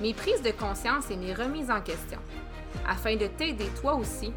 mes 0.00 0.14
prises 0.14 0.42
de 0.42 0.50
conscience 0.50 1.10
et 1.10 1.16
mes 1.16 1.34
remises 1.34 1.70
en 1.70 1.80
question, 1.80 2.18
afin 2.86 3.16
de 3.16 3.26
t'aider 3.26 3.68
toi 3.80 3.94
aussi 3.94 4.32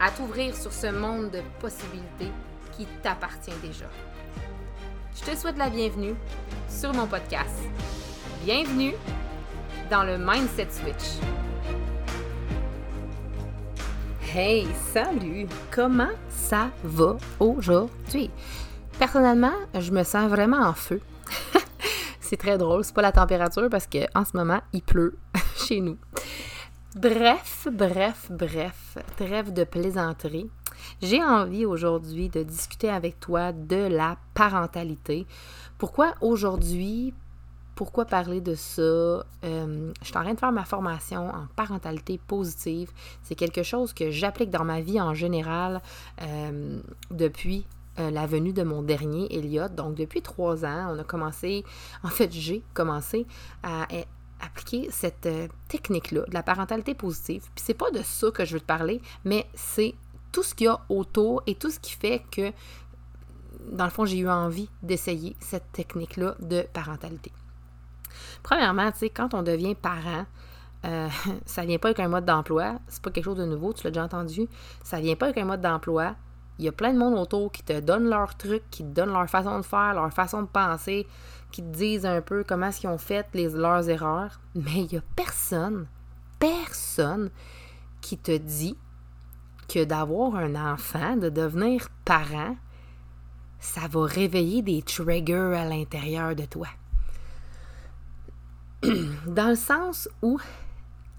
à 0.00 0.10
t'ouvrir 0.10 0.56
sur 0.56 0.72
ce 0.72 0.88
monde 0.88 1.30
de 1.30 1.40
possibilités 1.60 2.32
qui 2.76 2.86
t'appartient 3.02 3.52
déjà. 3.62 3.86
Je 5.14 5.30
te 5.30 5.36
souhaite 5.36 5.56
la 5.56 5.70
bienvenue 5.70 6.14
sur 6.68 6.92
mon 6.92 7.06
podcast. 7.06 7.54
Bienvenue 8.44 8.94
dans 9.90 10.02
le 10.02 10.18
Mindset 10.18 10.68
Switch. 10.70 11.22
Hey, 14.34 14.66
salut! 14.92 15.46
Comment 15.70 16.10
ça 16.28 16.70
va 16.82 17.16
aujourd'hui? 17.38 18.30
Personnellement, 18.98 19.54
je 19.78 19.92
me 19.92 20.02
sens 20.02 20.28
vraiment 20.28 20.66
en 20.66 20.74
feu. 20.74 21.00
c'est 22.24 22.36
très 22.36 22.58
drôle, 22.58 22.84
c'est 22.84 22.94
pas 22.94 23.02
la 23.02 23.12
température 23.12 23.68
parce 23.70 23.86
que 23.86 23.98
en 24.14 24.24
ce 24.24 24.36
moment, 24.36 24.60
il 24.72 24.82
pleut 24.82 25.16
chez 25.56 25.80
nous. 25.80 25.98
Bref, 26.96 27.68
bref, 27.72 28.28
bref, 28.30 28.98
trêve 29.16 29.52
de 29.52 29.64
plaisanterie. 29.64 30.48
J'ai 31.02 31.22
envie 31.22 31.64
aujourd'hui 31.64 32.28
de 32.28 32.42
discuter 32.42 32.88
avec 32.88 33.18
toi 33.20 33.52
de 33.52 33.88
la 33.88 34.16
parentalité. 34.34 35.26
Pourquoi 35.78 36.14
aujourd'hui? 36.20 37.12
Pourquoi 37.74 38.04
parler 38.04 38.40
de 38.40 38.54
ça? 38.54 38.82
Euh, 38.82 39.24
je 40.00 40.06
suis 40.06 40.16
en 40.16 40.22
train 40.22 40.34
de 40.34 40.38
faire 40.38 40.52
ma 40.52 40.64
formation 40.64 41.28
en 41.30 41.48
parentalité 41.56 42.20
positive. 42.28 42.92
C'est 43.22 43.34
quelque 43.34 43.64
chose 43.64 43.92
que 43.92 44.12
j'applique 44.12 44.50
dans 44.50 44.64
ma 44.64 44.80
vie 44.80 45.00
en 45.00 45.14
général 45.14 45.82
euh, 46.22 46.78
depuis 47.10 47.66
euh, 47.98 48.10
la 48.10 48.26
venue 48.26 48.52
de 48.52 48.62
mon 48.62 48.82
dernier 48.82 49.34
Elliot. 49.36 49.68
Donc, 49.68 49.94
depuis 49.94 50.22
trois 50.22 50.64
ans, 50.64 50.94
on 50.94 50.98
a 50.98 51.04
commencé, 51.04 51.64
en 52.02 52.08
fait, 52.08 52.32
j'ai 52.32 52.62
commencé 52.74 53.26
à 53.62 53.86
appliquer 54.40 54.88
cette 54.90 55.26
euh, 55.26 55.48
technique-là 55.68 56.22
de 56.26 56.34
la 56.34 56.42
parentalité 56.42 56.94
positive. 56.94 57.42
Puis 57.54 57.64
c'est 57.64 57.74
pas 57.74 57.90
de 57.90 58.02
ça 58.02 58.30
que 58.30 58.44
je 58.44 58.54
veux 58.54 58.60
te 58.60 58.66
parler, 58.66 59.00
mais 59.24 59.46
c'est 59.54 59.94
tout 60.32 60.42
ce 60.42 60.54
qu'il 60.54 60.66
y 60.66 60.68
a 60.68 60.80
autour 60.88 61.42
et 61.46 61.54
tout 61.54 61.70
ce 61.70 61.78
qui 61.78 61.92
fait 61.92 62.22
que, 62.30 62.52
dans 63.70 63.84
le 63.84 63.90
fond, 63.90 64.04
j'ai 64.04 64.18
eu 64.18 64.28
envie 64.28 64.68
d'essayer 64.82 65.36
cette 65.40 65.70
technique-là 65.72 66.34
de 66.40 66.62
parentalité. 66.72 67.32
Premièrement, 68.42 68.90
tu 68.92 68.98
sais, 68.98 69.10
quand 69.10 69.34
on 69.34 69.42
devient 69.42 69.74
parent, 69.74 70.26
euh, 70.84 71.08
ça 71.46 71.64
vient 71.64 71.78
pas 71.78 71.88
avec 71.88 72.00
un 72.00 72.08
mode 72.08 72.24
d'emploi. 72.24 72.78
C'est 72.88 73.02
pas 73.02 73.10
quelque 73.10 73.24
chose 73.24 73.38
de 73.38 73.46
nouveau, 73.46 73.72
tu 73.72 73.84
l'as 73.84 73.90
déjà 73.90 74.04
entendu. 74.04 74.48
Ça 74.82 75.00
vient 75.00 75.16
pas 75.16 75.26
avec 75.26 75.38
un 75.38 75.44
mode 75.44 75.60
d'emploi. 75.60 76.16
Il 76.58 76.64
y 76.64 76.68
a 76.68 76.72
plein 76.72 76.92
de 76.92 76.98
monde 76.98 77.18
autour 77.18 77.50
qui 77.50 77.62
te 77.62 77.80
donne 77.80 78.08
leurs 78.08 78.36
trucs, 78.36 78.68
qui 78.70 78.84
te 78.84 78.88
donnent 78.88 79.12
leur 79.12 79.28
façon 79.28 79.58
de 79.58 79.64
faire, 79.64 79.94
leur 79.94 80.12
façon 80.12 80.42
de 80.42 80.46
penser, 80.46 81.06
qui 81.50 81.62
te 81.62 81.76
disent 81.76 82.06
un 82.06 82.20
peu 82.20 82.44
comment 82.44 82.70
qu'ils 82.70 82.88
ont 82.88 82.98
fait 82.98 83.26
leurs 83.34 83.88
erreurs. 83.88 84.40
Mais 84.54 84.82
il 84.82 84.88
n'y 84.92 84.98
a 84.98 85.02
personne, 85.16 85.86
personne 86.38 87.30
qui 88.00 88.18
te 88.18 88.36
dit 88.36 88.76
que 89.68 89.84
d'avoir 89.84 90.36
un 90.36 90.54
enfant, 90.72 91.16
de 91.16 91.28
devenir 91.28 91.88
parent, 92.04 92.56
ça 93.58 93.88
va 93.88 94.04
réveiller 94.04 94.62
des 94.62 94.82
triggers 94.82 95.54
à 95.56 95.64
l'intérieur 95.64 96.36
de 96.36 96.44
toi. 96.44 96.68
Dans 99.26 99.48
le 99.48 99.56
sens 99.56 100.08
où, 100.22 100.38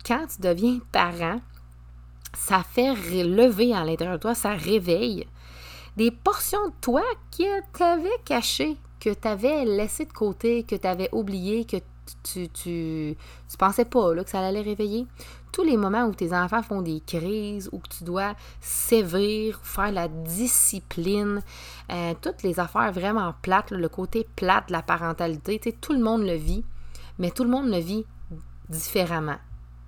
quand 0.06 0.28
tu 0.28 0.42
deviens 0.42 0.80
parent, 0.92 1.40
ça 2.36 2.64
fait 2.64 2.94
lever 2.94 3.74
à 3.74 3.84
l'intérieur 3.84 4.18
de 4.18 4.22
toi, 4.22 4.36
ça 4.36 4.52
réveille 4.52 5.28
des 5.98 6.12
portions 6.12 6.68
de 6.68 6.74
toi 6.82 7.04
qui 7.32 7.46
t'avaient 7.74 8.10
cachées, 8.26 8.78
que 9.00 9.14
tu 9.14 9.28
avais 9.28 9.66
laissé 9.66 10.06
de 10.06 10.12
côté, 10.12 10.64
que 10.64 10.76
tu 10.76 10.88
avais 10.88 11.10
oublié, 11.12 11.66
que 11.66 11.78
tu, 11.78 12.50
tu, 12.50 12.50
tu, 12.50 13.58
pensais 13.58 13.86
pas 13.86 14.14
que 14.14 14.30
ça 14.30 14.46
allait 14.46 14.62
réveiller. 14.62 15.08
Tous 15.52 15.64
les 15.64 15.78
moments 15.78 16.06
où 16.06 16.14
tes 16.14 16.34
enfants 16.34 16.62
font 16.62 16.82
des 16.82 17.02
crises, 17.06 17.70
où 17.72 17.82
tu 17.90 18.04
dois 18.04 18.36
sévir, 18.60 19.60
faire 19.64 19.92
la 19.92 20.08
discipline, 20.08 21.42
euh, 21.92 22.14
toutes 22.22 22.44
les 22.44 22.60
affaires 22.60 22.92
vraiment 22.92 23.34
plates, 23.42 23.72
le 23.72 23.88
côté 23.88 24.28
plate 24.36 24.68
de 24.68 24.74
la 24.74 24.82
parentalité, 24.82 25.60
tout 25.80 25.94
le 25.94 26.00
monde 26.00 26.24
le 26.24 26.36
vit, 26.36 26.66
mais 27.20 27.32
tout 27.32 27.44
le 27.44 27.50
monde 27.50 27.70
le 27.70 27.80
vit 27.80 28.06
différemment 28.70 29.38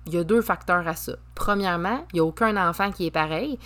il 0.08 0.14
y 0.14 0.18
a 0.18 0.24
deux 0.24 0.42
facteurs 0.42 0.88
à 0.88 0.94
ça. 0.94 1.12
Premièrement, 1.34 2.04
il 2.12 2.16
n'y 2.16 2.20
a 2.20 2.24
aucun 2.24 2.56
enfant 2.68 2.90
qui 2.90 3.06
est 3.06 3.10
pareil. 3.10 3.58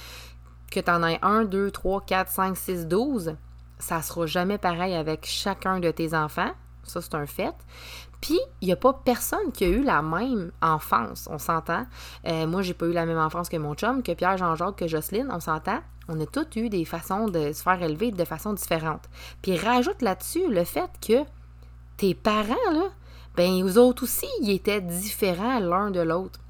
Que 0.70 0.80
tu 0.80 0.91
en 0.91 1.06
aies 1.06 1.19
1, 1.22 1.44
2, 1.44 1.70
3, 1.70 2.00
4, 2.03 2.30
5, 2.30 2.56
6, 2.56 2.86
12, 2.86 3.36
ça 3.78 3.98
ne 3.98 4.03
sera 4.03 4.26
jamais 4.26 4.58
pareil 4.58 4.94
avec 4.94 5.25
chacun 5.26 5.81
de 5.81 5.91
tes 5.91 6.14
enfants. 6.14 6.50
Ça, 6.82 7.00
c'est 7.00 7.14
un 7.14 7.26
fait. 7.26 7.54
Puis, 8.20 8.41
il 8.60 8.66
n'y 8.66 8.72
a 8.72 8.76
pas 8.76 8.92
personne 8.92 9.52
qui 9.52 9.64
a 9.64 9.69
eu 9.69 9.82
la 9.82 10.02
même 10.02 10.52
enfance, 10.60 11.28
on 11.31 11.38
s'entend. 11.38 11.86
Euh, 12.26 12.47
moi, 12.47 12.62
j'ai 12.62 12.75
pas 12.75 12.86
eu 12.86 12.92
la 12.92 13.06
même 13.06 13.19
enfance 13.19 13.48
que 13.48 13.56
mon 13.56 13.75
chum, 13.75 14.02
que 14.02 14.12
Pierre, 14.12 14.36
Jean-Jacques, 14.36 14.76
que 14.76 14.88
Jocelyne, 14.88 15.28
on 15.31 15.41
s'entend. 15.41 15.81
On 16.08 16.20
a 16.20 16.26
tous 16.26 16.58
eu 16.58 16.69
des 16.69 16.84
façons 16.84 17.26
de 17.26 17.52
se 17.52 17.62
faire 17.62 17.81
élever 17.82 18.10
de 18.10 18.25
façon 18.25 18.52
différente. 18.52 19.08
Puis, 19.42 19.56
rajoute 19.56 20.02
là-dessus 20.02 20.48
le 20.48 20.64
fait 20.64 20.91
que 21.06 21.25
tes 21.97 22.14
parents, 22.14 22.70
là, 22.72 22.91
ben 23.37 23.65
eux 23.65 23.78
autres 23.78 24.04
aussi, 24.04 24.28
ils 24.41 24.50
étaient 24.50 24.81
différents 24.81 25.59
l'un 25.59 25.91
de 25.91 26.00
l'autre. 26.00 26.41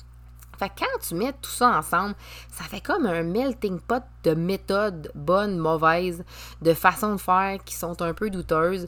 Fait 0.59 0.69
que 0.69 0.81
quand 0.81 0.99
tu 1.01 1.15
mets 1.15 1.33
tout 1.33 1.51
ça 1.51 1.77
ensemble, 1.77 2.15
ça 2.51 2.65
fait 2.65 2.81
comme 2.81 3.07
un 3.07 3.23
melting 3.23 3.81
pot 3.81 4.03
de 4.23 4.35
méthodes 4.35 5.11
bonnes, 5.15 5.59
mauvaises, 5.59 6.25
de 6.61 6.73
façons 6.75 7.15
de 7.15 7.21
faire 7.21 7.59
qui 7.65 7.75
sont 7.75 8.01
un 8.01 8.15
peu 8.15 8.31
douteuses. 8.31 8.87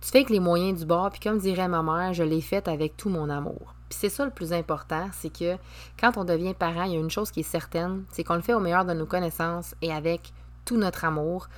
Tu 0.00 0.10
fais 0.10 0.24
que 0.24 0.32
les 0.32 0.40
moyens 0.40 0.78
du 0.78 0.86
bord, 0.86 1.10
puis 1.10 1.20
comme 1.20 1.38
dirait 1.38 1.68
ma 1.68 1.82
mère, 1.82 2.12
je 2.12 2.22
l'ai 2.22 2.40
fait 2.40 2.68
avec 2.68 2.96
tout 2.96 3.08
mon 3.08 3.28
amour. 3.28 3.74
Puis 3.88 3.98
c'est 4.00 4.08
ça 4.08 4.24
le 4.24 4.30
plus 4.30 4.52
important, 4.52 5.08
c'est 5.12 5.36
que 5.36 5.56
quand 5.98 6.16
on 6.16 6.24
devient 6.24 6.54
parent, 6.54 6.84
il 6.84 6.92
y 6.92 6.96
a 6.96 7.00
une 7.00 7.10
chose 7.10 7.30
qui 7.30 7.40
est 7.40 7.44
certaine, 7.44 8.04
c'est 8.12 8.24
qu'on 8.24 8.34
le 8.34 8.42
fait 8.42 8.54
au 8.54 8.60
meilleur 8.60 8.84
de 8.84 8.92
nos 8.92 9.06
connaissances 9.06 9.74
et 9.82 9.92
avec 9.92 10.32
tout 10.64 10.76
notre 10.76 11.04
amour, 11.04 11.48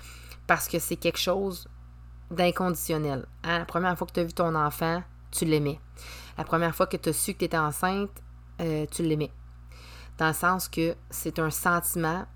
parce 0.47 0.69
que 0.69 0.79
c'est 0.79 0.97
quelque 0.97 1.19
chose 1.19 1.69
d'inconditionnel. 2.31 3.27
Hein? 3.45 3.59
La 3.61 3.65
première 3.65 3.97
fois 3.97 4.07
que 4.07 4.13
tu 4.13 4.21
as 4.21 4.25
vu 4.25 4.33
ton 4.33 4.55
enfant, 4.55 5.03
tu 5.31 5.45
l'aimais. 5.45 5.81
La 6.37 6.45
première 6.45 6.75
fois 6.75 6.87
que 6.87 6.97
tu 6.97 7.09
as 7.09 7.13
su 7.13 7.35
que 7.35 7.39
tu 7.39 7.45
étais 7.47 7.59
enceinte, 7.59 8.11
euh, 8.61 8.87
tu 8.91 9.03
l'aimais. 9.03 9.33
Dans 10.19 10.29
le 10.29 10.35
sens 10.35 10.69
que 10.69 10.97
c'est 11.11 11.39
un 11.39 11.51
sentiment 11.51 12.27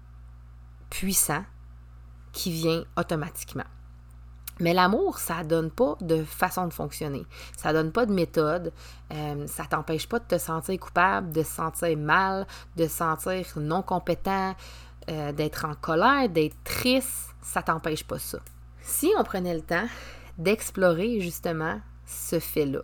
puissant 0.90 1.44
qui 2.32 2.52
vient 2.52 2.84
automatiquement. 2.96 3.64
Mais 4.60 4.74
l'amour, 4.74 5.18
ça 5.18 5.42
donne 5.42 5.70
pas 5.70 5.96
de 6.00 6.22
façon 6.24 6.66
de 6.66 6.72
fonctionner. 6.72 7.24
Ça 7.56 7.72
donne 7.72 7.90
pas 7.90 8.06
de 8.06 8.12
méthode. 8.12 8.72
Euh, 9.12 9.46
ça 9.46 9.64
t'empêche 9.64 10.08
pas 10.08 10.18
de 10.18 10.24
te 10.24 10.38
sentir 10.38 10.78
coupable, 10.78 11.32
de 11.32 11.42
se 11.42 11.50
sentir 11.50 11.96
mal, 11.96 12.46
de 12.76 12.84
se 12.84 12.96
sentir 12.96 13.46
non 13.56 13.82
compétent, 13.82 14.54
euh, 15.10 15.32
d'être 15.32 15.64
en 15.64 15.74
colère, 15.74 16.28
d'être 16.28 16.56
triste. 16.64 17.30
Ça 17.40 17.62
t'empêche 17.62 18.04
pas 18.04 18.18
ça. 18.18 18.38
Si 18.82 19.10
on 19.18 19.24
prenait 19.24 19.54
le 19.54 19.62
temps 19.62 19.88
d'explorer 20.38 21.20
justement 21.20 21.80
ce 22.12 22.38
fait-là. 22.38 22.82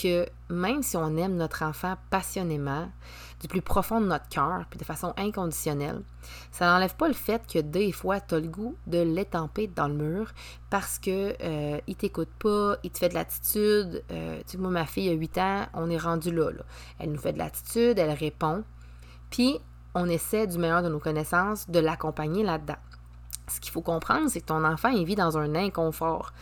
Que 0.00 0.26
même 0.48 0.82
si 0.82 0.96
on 0.96 1.16
aime 1.16 1.36
notre 1.36 1.64
enfant 1.64 1.96
passionnément, 2.10 2.88
du 3.40 3.48
plus 3.48 3.62
profond 3.62 4.00
de 4.00 4.06
notre 4.06 4.28
cœur, 4.28 4.64
puis 4.68 4.78
de 4.78 4.84
façon 4.84 5.12
inconditionnelle, 5.16 6.02
ça 6.50 6.66
n'enlève 6.66 6.94
pas 6.96 7.08
le 7.08 7.14
fait 7.14 7.42
que 7.46 7.58
des 7.58 7.92
fois, 7.92 8.20
tu 8.20 8.34
as 8.34 8.40
le 8.40 8.48
goût 8.48 8.76
de 8.86 8.98
l'étamper 8.98 9.68
dans 9.68 9.88
le 9.88 9.94
mur 9.94 10.32
parce 10.70 10.98
que 10.98 11.34
euh, 11.40 11.80
il 11.86 11.96
t'écoute 11.96 12.30
pas, 12.38 12.76
il 12.82 12.90
te 12.90 12.98
fait 12.98 13.08
de 13.08 13.14
l'attitude. 13.14 14.04
Euh, 14.10 14.38
tu 14.38 14.52
sais, 14.52 14.58
moi, 14.58 14.70
ma 14.70 14.86
fille 14.86 15.08
a 15.08 15.12
8 15.12 15.38
ans, 15.38 15.66
on 15.74 15.90
est 15.90 15.98
rendu 15.98 16.32
là, 16.32 16.50
là. 16.50 16.62
Elle 16.98 17.12
nous 17.12 17.18
fait 17.18 17.32
de 17.32 17.38
l'attitude, 17.38 17.98
elle 17.98 18.10
répond. 18.10 18.64
Puis, 19.30 19.60
on 19.94 20.08
essaie 20.08 20.46
du 20.46 20.58
meilleur 20.58 20.82
de 20.82 20.88
nos 20.88 21.00
connaissances 21.00 21.68
de 21.70 21.78
l'accompagner 21.78 22.42
là-dedans. 22.42 22.76
Ce 23.48 23.60
qu'il 23.60 23.72
faut 23.72 23.82
comprendre, 23.82 24.28
c'est 24.28 24.40
que 24.40 24.46
ton 24.46 24.64
enfant, 24.64 24.90
il 24.90 25.04
vit 25.04 25.14
dans 25.14 25.38
un 25.38 25.54
inconfort. 25.54 26.32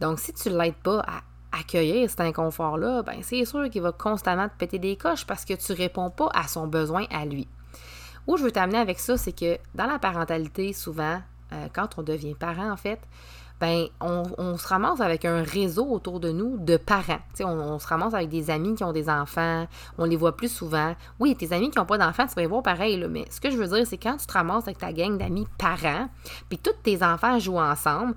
Donc, 0.00 0.18
si 0.18 0.32
tu 0.32 0.50
ne 0.50 0.58
l'aides 0.58 0.74
pas 0.74 1.00
à 1.00 1.22
accueillir 1.52 2.08
cet 2.08 2.20
inconfort-là, 2.20 3.02
ben 3.02 3.18
c'est 3.22 3.44
sûr 3.44 3.68
qu'il 3.70 3.82
va 3.82 3.92
constamment 3.92 4.48
te 4.48 4.56
péter 4.56 4.78
des 4.78 4.96
coches 4.96 5.26
parce 5.26 5.44
que 5.44 5.54
tu 5.54 5.72
réponds 5.72 6.10
pas 6.10 6.28
à 6.34 6.48
son 6.48 6.66
besoin 6.66 7.04
à 7.10 7.24
lui. 7.24 7.48
Où 8.26 8.36
je 8.36 8.44
veux 8.44 8.52
t'amener 8.52 8.78
avec 8.78 8.98
ça, 8.98 9.16
c'est 9.16 9.32
que 9.32 9.58
dans 9.74 9.86
la 9.86 9.98
parentalité, 9.98 10.72
souvent, 10.72 11.20
euh, 11.52 11.66
quand 11.72 11.98
on 11.98 12.02
devient 12.02 12.34
parent, 12.34 12.70
en 12.70 12.76
fait, 12.76 13.00
ben, 13.60 13.86
on, 14.00 14.56
se 14.56 14.68
ramasse 14.68 15.00
avec 15.00 15.24
un 15.24 15.42
réseau 15.42 15.86
autour 15.86 16.20
de 16.20 16.30
nous 16.30 16.58
de 16.58 16.76
parents. 16.76 17.18
On, 17.40 17.78
se 17.78 17.86
ramasse 17.88 18.14
avec 18.14 18.28
des 18.28 18.50
amis 18.50 18.76
qui 18.76 18.84
ont 18.84 18.92
des 18.92 19.08
enfants, 19.08 19.66
on 19.98 20.04
les 20.04 20.16
voit 20.16 20.36
plus 20.36 20.52
souvent. 20.52 20.94
Oui, 21.18 21.34
tes 21.34 21.52
amis 21.52 21.70
qui 21.70 21.78
n'ont 21.78 21.84
pas 21.84 21.98
d'enfants, 21.98 22.26
tu 22.26 22.34
vas 22.34 22.42
les 22.42 22.48
voir 22.48 22.62
pareil, 22.62 23.04
mais 23.10 23.24
ce 23.30 23.40
que 23.40 23.50
je 23.50 23.56
veux 23.56 23.66
dire, 23.66 23.86
c'est 23.86 23.98
quand 23.98 24.16
tu 24.16 24.26
te 24.26 24.32
ramasses 24.32 24.64
avec 24.64 24.78
ta 24.78 24.92
gang 24.92 25.18
d'amis 25.18 25.46
parents, 25.58 26.08
puis 26.48 26.58
tous 26.58 26.74
tes 26.82 27.02
enfants 27.02 27.38
jouent 27.38 27.58
ensemble, 27.58 28.14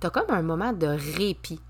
tu 0.00 0.06
as 0.06 0.10
comme 0.10 0.30
un 0.30 0.42
moment 0.42 0.72
de 0.72 0.86
répit. 0.86 1.60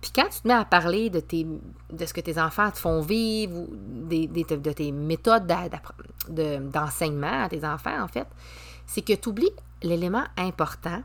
Puis 0.00 0.12
quand 0.14 0.28
tu 0.30 0.40
te 0.40 0.48
mets 0.48 0.54
à 0.54 0.64
parler 0.64 1.10
de, 1.10 1.20
ce 1.20 2.14
que 2.14 2.20
tes 2.20 2.40
enfants 2.40 2.70
te 2.70 2.78
font 2.78 3.00
vivre, 3.00 3.54
ou 3.54 3.68
de 4.06 4.72
tes 4.72 4.92
méthodes 4.92 5.46
d'enseignement 6.28 7.42
à 7.44 7.48
tes 7.48 7.64
enfants, 7.64 8.02
en 8.02 8.08
fait, 8.08 8.26
c'est 8.86 9.02
que 9.02 9.12
tu 9.12 9.28
oublies 9.28 9.52
l'élément 9.82 10.24
important, 10.36 11.02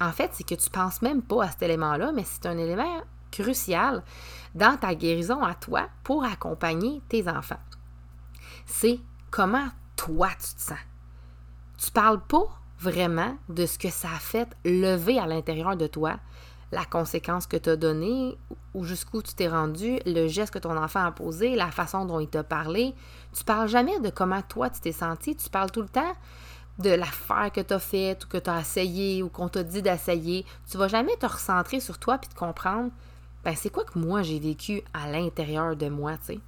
en 0.00 0.12
fait, 0.12 0.30
c'est 0.32 0.44
que 0.44 0.54
tu 0.54 0.68
ne 0.68 0.72
penses 0.72 1.02
même 1.02 1.22
pas 1.22 1.44
à 1.44 1.50
cet 1.50 1.62
élément-là, 1.62 2.12
mais 2.12 2.24
c'est 2.24 2.46
un 2.46 2.58
élément 2.58 3.02
crucial 3.30 4.02
dans 4.54 4.76
ta 4.76 4.94
guérison 4.94 5.42
à 5.42 5.54
toi 5.54 5.88
pour 6.02 6.24
accompagner 6.24 7.00
tes 7.08 7.28
enfants. 7.28 7.60
C'est 8.66 9.00
comment 9.30 9.68
toi 9.96 10.28
tu 10.32 10.54
te 10.54 10.60
sens. 10.60 10.78
Tu 11.78 11.90
parles 11.90 12.20
pas 12.20 12.46
vraiment 12.78 13.36
de 13.48 13.66
ce 13.66 13.78
que 13.78 13.90
ça 13.90 14.08
a 14.08 14.18
fait 14.18 14.48
lever 14.64 15.18
à 15.18 15.26
l'intérieur 15.26 15.76
de 15.76 15.86
toi, 15.86 16.18
la 16.70 16.84
conséquence 16.84 17.46
que 17.46 17.56
tu 17.56 17.70
as 17.70 17.76
donnée 17.76 18.36
ou 18.74 18.84
jusqu'où 18.84 19.22
tu 19.22 19.34
t'es 19.34 19.48
rendu, 19.48 19.98
le 20.04 20.26
geste 20.28 20.52
que 20.52 20.58
ton 20.58 20.76
enfant 20.76 21.04
a 21.04 21.12
posé, 21.12 21.56
la 21.56 21.70
façon 21.70 22.04
dont 22.04 22.20
il 22.20 22.28
t'a 22.28 22.44
parlé. 22.44 22.94
Tu 23.32 23.44
parles 23.44 23.68
jamais 23.68 23.98
de 24.00 24.10
comment 24.10 24.42
toi 24.42 24.68
tu 24.70 24.80
t'es 24.80 24.92
senti, 24.92 25.34
tu 25.34 25.48
parles 25.48 25.70
tout 25.70 25.82
le 25.82 25.88
temps 25.88 26.12
de 26.78 26.90
l'affaire 26.90 27.50
que 27.52 27.60
tu 27.60 27.74
as 27.74 27.78
faite 27.78 28.24
ou 28.24 28.28
que 28.28 28.38
tu 28.38 28.50
as 28.50 28.60
essayé 28.60 29.22
ou 29.22 29.28
qu'on 29.28 29.48
t'a 29.48 29.64
dit 29.64 29.82
d'essayer. 29.82 30.44
Tu 30.70 30.76
vas 30.76 30.88
jamais 30.88 31.16
te 31.16 31.26
recentrer 31.26 31.80
sur 31.80 31.98
toi 31.98 32.18
puis 32.18 32.28
te 32.28 32.38
comprendre, 32.38 32.90
ben 33.44 33.54
c'est 33.56 33.70
quoi 33.70 33.84
que 33.84 33.98
moi 33.98 34.22
j'ai 34.22 34.38
vécu 34.38 34.82
à 34.94 35.10
l'intérieur 35.10 35.74
de 35.74 35.88
moi, 35.88 36.16
tu 36.18 36.34
sais? 36.34 36.40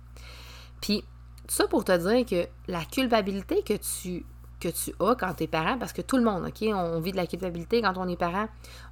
Puis, 0.80 1.04
ça 1.48 1.66
pour 1.66 1.84
te 1.84 1.96
dire 1.96 2.24
que 2.24 2.48
la 2.70 2.84
culpabilité 2.84 3.62
que 3.62 3.74
tu 3.74 4.24
que 4.60 4.68
tu 4.68 4.92
as 5.00 5.14
quand 5.14 5.34
tu 5.34 5.44
es 5.44 5.46
parent, 5.46 5.78
parce 5.78 5.92
que 5.92 6.02
tout 6.02 6.16
le 6.16 6.22
monde, 6.22 6.44
OK, 6.46 6.68
on 6.72 7.00
vit 7.00 7.12
de 7.12 7.16
la 7.16 7.26
culpabilité 7.26 7.82
quand 7.82 7.94
on 7.96 8.06
est 8.08 8.16
parent, 8.16 8.46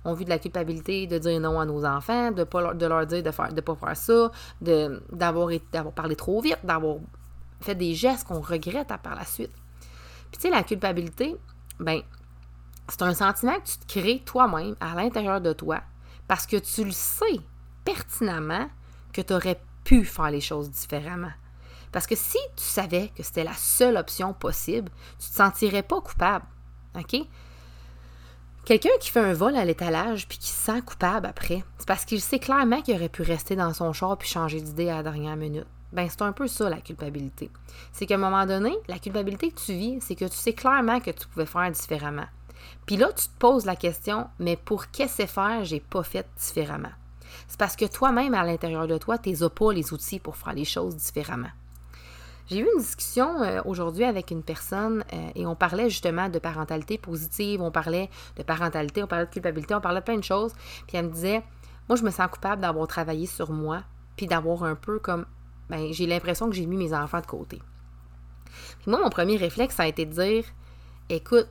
on 0.04 0.14
vit 0.14 0.24
de 0.24 0.30
la 0.30 0.38
culpabilité 0.38 1.06
de 1.06 1.18
dire 1.18 1.40
non 1.40 1.60
à 1.60 1.66
nos 1.66 1.84
enfants, 1.84 2.32
de 2.32 2.44
pas 2.44 2.60
leur, 2.60 2.74
de 2.74 2.86
leur 2.86 3.06
dire 3.06 3.22
de 3.22 3.30
faire 3.30 3.52
de 3.52 3.60
pas 3.60 3.74
faire 3.74 3.96
ça, 3.96 4.32
de 4.60 5.02
d'avoir 5.12 5.50
d'avoir 5.70 5.94
parlé 5.94 6.16
trop 6.16 6.40
vite, 6.40 6.58
d'avoir 6.64 6.96
fait 7.60 7.74
des 7.74 7.94
gestes 7.94 8.26
qu'on 8.26 8.40
regrette 8.40 8.88
par 9.02 9.14
la 9.14 9.24
suite. 9.24 9.52
Puis 10.30 10.40
tu 10.40 10.40
sais, 10.42 10.50
la 10.50 10.62
culpabilité, 10.62 11.36
ben, 11.78 12.00
c'est 12.88 13.02
un 13.02 13.14
sentiment 13.14 13.54
que 13.54 13.66
tu 13.66 13.78
te 13.78 14.00
crées 14.00 14.22
toi-même 14.24 14.74
à 14.80 14.94
l'intérieur 14.94 15.40
de 15.40 15.52
toi 15.52 15.80
parce 16.26 16.46
que 16.46 16.56
tu 16.56 16.84
le 16.84 16.92
sais 16.92 17.40
pertinemment 17.84 18.68
que 19.12 19.20
tu 19.20 19.32
aurais 19.32 19.60
pu 19.84 20.04
faire 20.04 20.30
les 20.30 20.40
choses 20.40 20.70
différemment. 20.70 21.32
Parce 21.92 22.06
que 22.06 22.16
si 22.16 22.38
tu 22.56 22.64
savais 22.64 23.10
que 23.16 23.22
c'était 23.22 23.44
la 23.44 23.54
seule 23.54 23.96
option 23.96 24.32
possible, 24.32 24.90
tu 25.18 25.26
ne 25.26 25.30
te 25.30 25.36
sentirais 25.36 25.82
pas 25.82 26.00
coupable. 26.00 26.44
OK? 26.96 27.20
Quelqu'un 28.64 28.90
qui 29.00 29.10
fait 29.10 29.20
un 29.20 29.32
vol 29.32 29.56
à 29.56 29.64
l'étalage 29.64 30.28
puis 30.28 30.36
qui 30.36 30.50
se 30.50 30.60
sent 30.60 30.82
coupable 30.82 31.26
après, 31.26 31.64
c'est 31.78 31.88
parce 31.88 32.04
qu'il 32.04 32.20
sait 32.20 32.38
clairement 32.38 32.82
qu'il 32.82 32.94
aurait 32.96 33.08
pu 33.08 33.22
rester 33.22 33.56
dans 33.56 33.72
son 33.72 33.94
char 33.94 34.18
puis 34.18 34.28
changer 34.28 34.60
d'idée 34.60 34.90
à 34.90 34.96
la 34.96 35.02
dernière 35.02 35.36
minute. 35.36 35.66
Ben, 35.92 36.06
c'est 36.10 36.20
un 36.20 36.32
peu 36.32 36.46
ça, 36.48 36.68
la 36.68 36.82
culpabilité. 36.82 37.50
C'est 37.92 38.04
qu'à 38.04 38.16
un 38.16 38.18
moment 38.18 38.44
donné, 38.44 38.76
la 38.88 38.98
culpabilité 38.98 39.50
que 39.50 39.58
tu 39.58 39.72
vis, 39.72 40.00
c'est 40.02 40.14
que 40.14 40.26
tu 40.26 40.36
sais 40.36 40.52
clairement 40.52 41.00
que 41.00 41.10
tu 41.10 41.26
pouvais 41.28 41.46
faire 41.46 41.70
différemment. 41.70 42.26
Puis 42.84 42.98
là, 42.98 43.10
tu 43.12 43.26
te 43.26 43.38
poses 43.38 43.64
la 43.64 43.76
question, 43.76 44.28
mais 44.38 44.56
pour 44.56 44.90
qu'est-ce 44.90 45.24
faire, 45.24 45.64
j'ai 45.64 45.80
pas 45.80 46.02
fait 46.02 46.26
différemment? 46.36 46.92
C'est 47.46 47.58
parce 47.58 47.76
que 47.76 47.86
toi-même, 47.86 48.34
à 48.34 48.44
l'intérieur 48.44 48.86
de 48.86 48.98
toi, 48.98 49.16
tu 49.16 49.30
n'as 49.30 49.48
pas 49.48 49.72
les 49.72 49.92
outils 49.94 50.18
pour 50.18 50.36
faire 50.36 50.52
les 50.52 50.66
choses 50.66 50.96
différemment. 50.96 51.50
J'ai 52.48 52.60
eu 52.60 52.68
une 52.72 52.80
discussion 52.80 53.42
euh, 53.42 53.60
aujourd'hui 53.66 54.04
avec 54.04 54.30
une 54.30 54.42
personne 54.42 55.04
euh, 55.12 55.30
et 55.34 55.46
on 55.46 55.54
parlait 55.54 55.90
justement 55.90 56.28
de 56.28 56.38
parentalité 56.38 56.96
positive, 56.96 57.60
on 57.60 57.70
parlait 57.70 58.08
de 58.36 58.42
parentalité, 58.42 59.02
on 59.02 59.06
parlait 59.06 59.26
de 59.26 59.30
culpabilité, 59.30 59.74
on 59.74 59.80
parlait 59.80 60.00
de 60.00 60.04
plein 60.04 60.16
de 60.16 60.24
choses. 60.24 60.52
Puis 60.86 60.96
elle 60.96 61.06
me 61.06 61.12
disait, 61.12 61.42
moi 61.88 61.96
je 61.96 62.02
me 62.02 62.10
sens 62.10 62.28
coupable 62.30 62.62
d'avoir 62.62 62.86
travaillé 62.86 63.26
sur 63.26 63.52
moi, 63.52 63.82
puis 64.16 64.26
d'avoir 64.26 64.64
un 64.64 64.74
peu 64.74 64.98
comme 64.98 65.26
ben, 65.68 65.92
j'ai 65.92 66.06
l'impression 66.06 66.48
que 66.48 66.56
j'ai 66.56 66.64
mis 66.64 66.78
mes 66.78 66.94
enfants 66.94 67.20
de 67.20 67.26
côté. 67.26 67.60
Puis 68.80 68.90
moi, 68.90 69.00
mon 69.00 69.10
premier 69.10 69.36
réflexe, 69.36 69.76
ça 69.76 69.82
a 69.82 69.86
été 69.86 70.06
de 70.06 70.12
dire 70.12 70.44
écoute, 71.08 71.48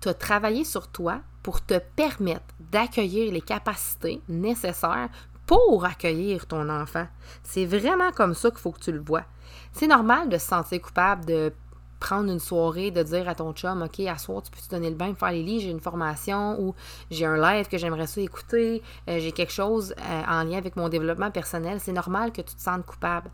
tu 0.00 0.08
as 0.08 0.14
travaillé 0.14 0.64
sur 0.64 0.88
toi 0.88 1.20
pour 1.42 1.64
te 1.64 1.78
permettre 1.78 2.54
d'accueillir 2.72 3.32
les 3.32 3.40
capacités 3.40 4.20
nécessaires 4.28 5.08
pour 5.48 5.86
accueillir 5.86 6.46
ton 6.46 6.68
enfant. 6.68 7.06
C'est 7.42 7.64
vraiment 7.64 8.12
comme 8.12 8.34
ça 8.34 8.50
qu'il 8.50 8.60
faut 8.60 8.70
que 8.70 8.80
tu 8.80 8.92
le 8.92 9.00
vois. 9.00 9.24
C'est 9.72 9.86
normal 9.86 10.28
de 10.28 10.36
se 10.36 10.46
sentir 10.46 10.82
coupable 10.82 11.24
de 11.24 11.52
prendre 11.98 12.30
une 12.30 12.38
soirée, 12.38 12.90
de 12.90 13.02
dire 13.02 13.26
à 13.30 13.34
ton 13.34 13.54
chum, 13.54 13.80
OK, 13.80 13.98
à 14.00 14.18
soir, 14.18 14.42
tu 14.42 14.50
peux 14.50 14.60
te 14.60 14.68
donner 14.68 14.90
le 14.90 14.94
bain, 14.94 15.14
faire 15.14 15.32
les 15.32 15.42
lits, 15.42 15.60
j'ai 15.60 15.70
une 15.70 15.80
formation 15.80 16.60
ou 16.60 16.74
j'ai 17.10 17.24
un 17.24 17.38
live 17.38 17.66
que 17.66 17.78
j'aimerais 17.78 18.06
ça 18.06 18.20
écouter, 18.20 18.82
euh, 19.08 19.18
j'ai 19.18 19.32
quelque 19.32 19.52
chose 19.52 19.94
euh, 19.98 20.22
en 20.28 20.44
lien 20.44 20.58
avec 20.58 20.76
mon 20.76 20.90
développement 20.90 21.30
personnel. 21.30 21.80
C'est 21.80 21.92
normal 21.92 22.30
que 22.30 22.42
tu 22.42 22.54
te 22.54 22.60
sentes 22.60 22.84
coupable. 22.84 23.30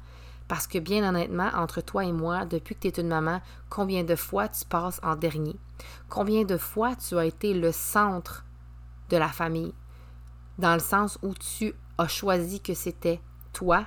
Parce 0.46 0.69
que 0.69 0.78
bien 0.78 1.08
honnêtement, 1.08 1.50
entre 1.55 1.81
toi 1.81 2.05
et 2.05 2.12
moi, 2.12 2.44
depuis 2.44 2.76
que 2.76 2.81
tu 2.81 2.88
es 2.88 3.02
une 3.02 3.08
maman, 3.08 3.40
combien 3.70 4.05
de 4.05 4.14
fois 4.14 4.46
tu 4.46 4.64
passes 4.66 5.00
en 5.02 5.16
dernier? 5.16 5.56
Combien 6.08 6.44
de 6.44 6.58
fois 6.58 6.94
tu 6.94 7.19
as 7.19 7.25
été 7.25 7.55
le 7.55 7.72
centre 7.72 8.44
de 9.11 9.16
la 9.16 9.28
famille? 9.28 9.75
Dans 10.58 10.75
le 10.75 10.81
sens 10.81 11.19
où 11.22 11.34
tu 11.34 11.75
as 11.99 12.08
choisi 12.08 12.61
que 12.61 12.75
c'était 12.75 13.20
toi 13.52 13.87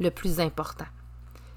le 0.00 0.10
plus 0.10 0.40
important. 0.40 0.86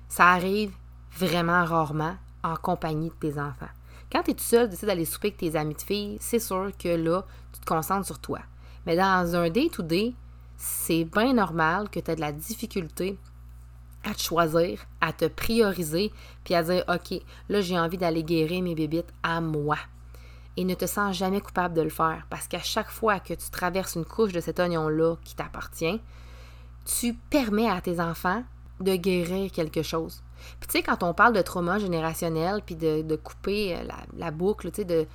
Ça 0.07 0.29
arrive 0.29 0.73
vraiment 1.17 1.63
rarement 1.65 2.17
en 2.43 2.55
compagnie 2.55 3.09
de 3.09 3.15
tes 3.15 3.39
enfants. 3.39 3.69
Quand 4.11 4.23
tu 4.23 4.31
es 4.31 4.33
tout 4.33 4.43
seul, 4.43 4.69
tu 4.75 4.85
d'aller 4.85 5.05
souper 5.05 5.29
avec 5.29 5.37
tes 5.37 5.55
amis 5.55 5.73
de 5.73 5.81
filles, 5.81 6.17
c'est 6.19 6.39
sûr 6.39 6.71
que 6.77 6.89
là, 6.89 7.25
tu 7.53 7.59
te 7.59 7.65
concentres 7.65 8.05
sur 8.05 8.19
toi. 8.19 8.39
Mais 8.85 8.95
dans 8.95 9.35
un 9.35 9.49
day-to-day, 9.49 10.13
c'est 10.57 11.05
bien 11.05 11.33
normal 11.33 11.89
que 11.89 11.99
tu 11.99 12.11
aies 12.11 12.15
de 12.15 12.21
la 12.21 12.31
difficulté 12.31 13.17
à 14.03 14.13
te 14.13 14.21
choisir, 14.21 14.85
à 15.01 15.11
te 15.11 15.25
prioriser, 15.25 16.11
puis 16.43 16.53
à 16.53 16.63
dire 16.63 16.83
OK, 16.87 17.19
là 17.49 17.61
j'ai 17.61 17.77
envie 17.77 17.97
d'aller 17.97 18.23
guérir 18.23 18.61
mes 18.61 18.75
bébites 18.75 19.11
à 19.23 19.41
moi. 19.41 19.77
Et 20.57 20.63
ne 20.63 20.73
te 20.73 20.85
sens 20.85 21.15
jamais 21.15 21.41
coupable 21.41 21.73
de 21.73 21.81
le 21.81 21.89
faire 21.89 22.25
parce 22.29 22.47
qu'à 22.47 22.61
chaque 22.61 22.89
fois 22.89 23.19
que 23.19 23.33
tu 23.33 23.49
traverses 23.49 23.95
une 23.95 24.05
couche 24.05 24.31
de 24.31 24.39
cet 24.39 24.59
oignon-là 24.59 25.15
qui 25.23 25.35
t'appartient, 25.35 25.99
tu 26.85 27.13
permets 27.13 27.69
à 27.69 27.81
tes 27.81 27.99
enfants 27.99 28.43
de 28.79 28.95
guérir 28.95 29.51
quelque 29.51 29.81
chose. 29.81 30.21
Puis 30.59 30.67
tu 30.67 30.77
sais, 30.77 30.83
quand 30.83 31.03
on 31.03 31.13
parle 31.13 31.33
de 31.33 31.41
trauma 31.41 31.79
générationnel, 31.79 32.61
puis 32.65 32.75
de, 32.75 33.15
couper 33.15 33.75
euh, 33.75 33.83
la, 34.17 34.31
boucle, 34.31 34.69
de, 34.71 35.07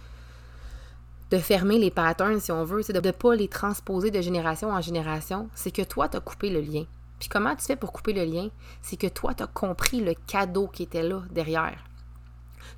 fermer 1.38 1.78
les 1.78 1.90
patterns, 1.90 2.40
si 2.40 2.52
on 2.52 2.64
veut, 2.64 2.82
de 2.82 3.00
ne 3.00 3.10
pas 3.12 3.34
les 3.34 3.48
transposer 3.48 4.10
de 4.10 4.20
génération 4.20 4.70
en 4.70 4.80
génération, 4.80 5.48
c'est 5.54 5.70
que 5.70 5.82
toi, 5.82 6.08
tu 6.08 6.16
as 6.16 6.20
coupé 6.20 6.50
le 6.50 6.60
lien. 6.60 6.84
Puis 7.18 7.28
comment 7.28 7.54
tu 7.54 7.64
fais 7.64 7.76
pour 7.76 7.92
couper 7.92 8.14
le 8.14 8.24
lien? 8.24 8.48
C'est 8.80 8.96
que 8.96 9.06
toi, 9.06 9.34
tu 9.34 9.42
as 9.42 9.46
compris 9.46 10.00
le 10.00 10.14
cadeau 10.26 10.68
qui 10.68 10.82
était 10.82 11.02
là 11.02 11.22
derrière. 11.30 11.84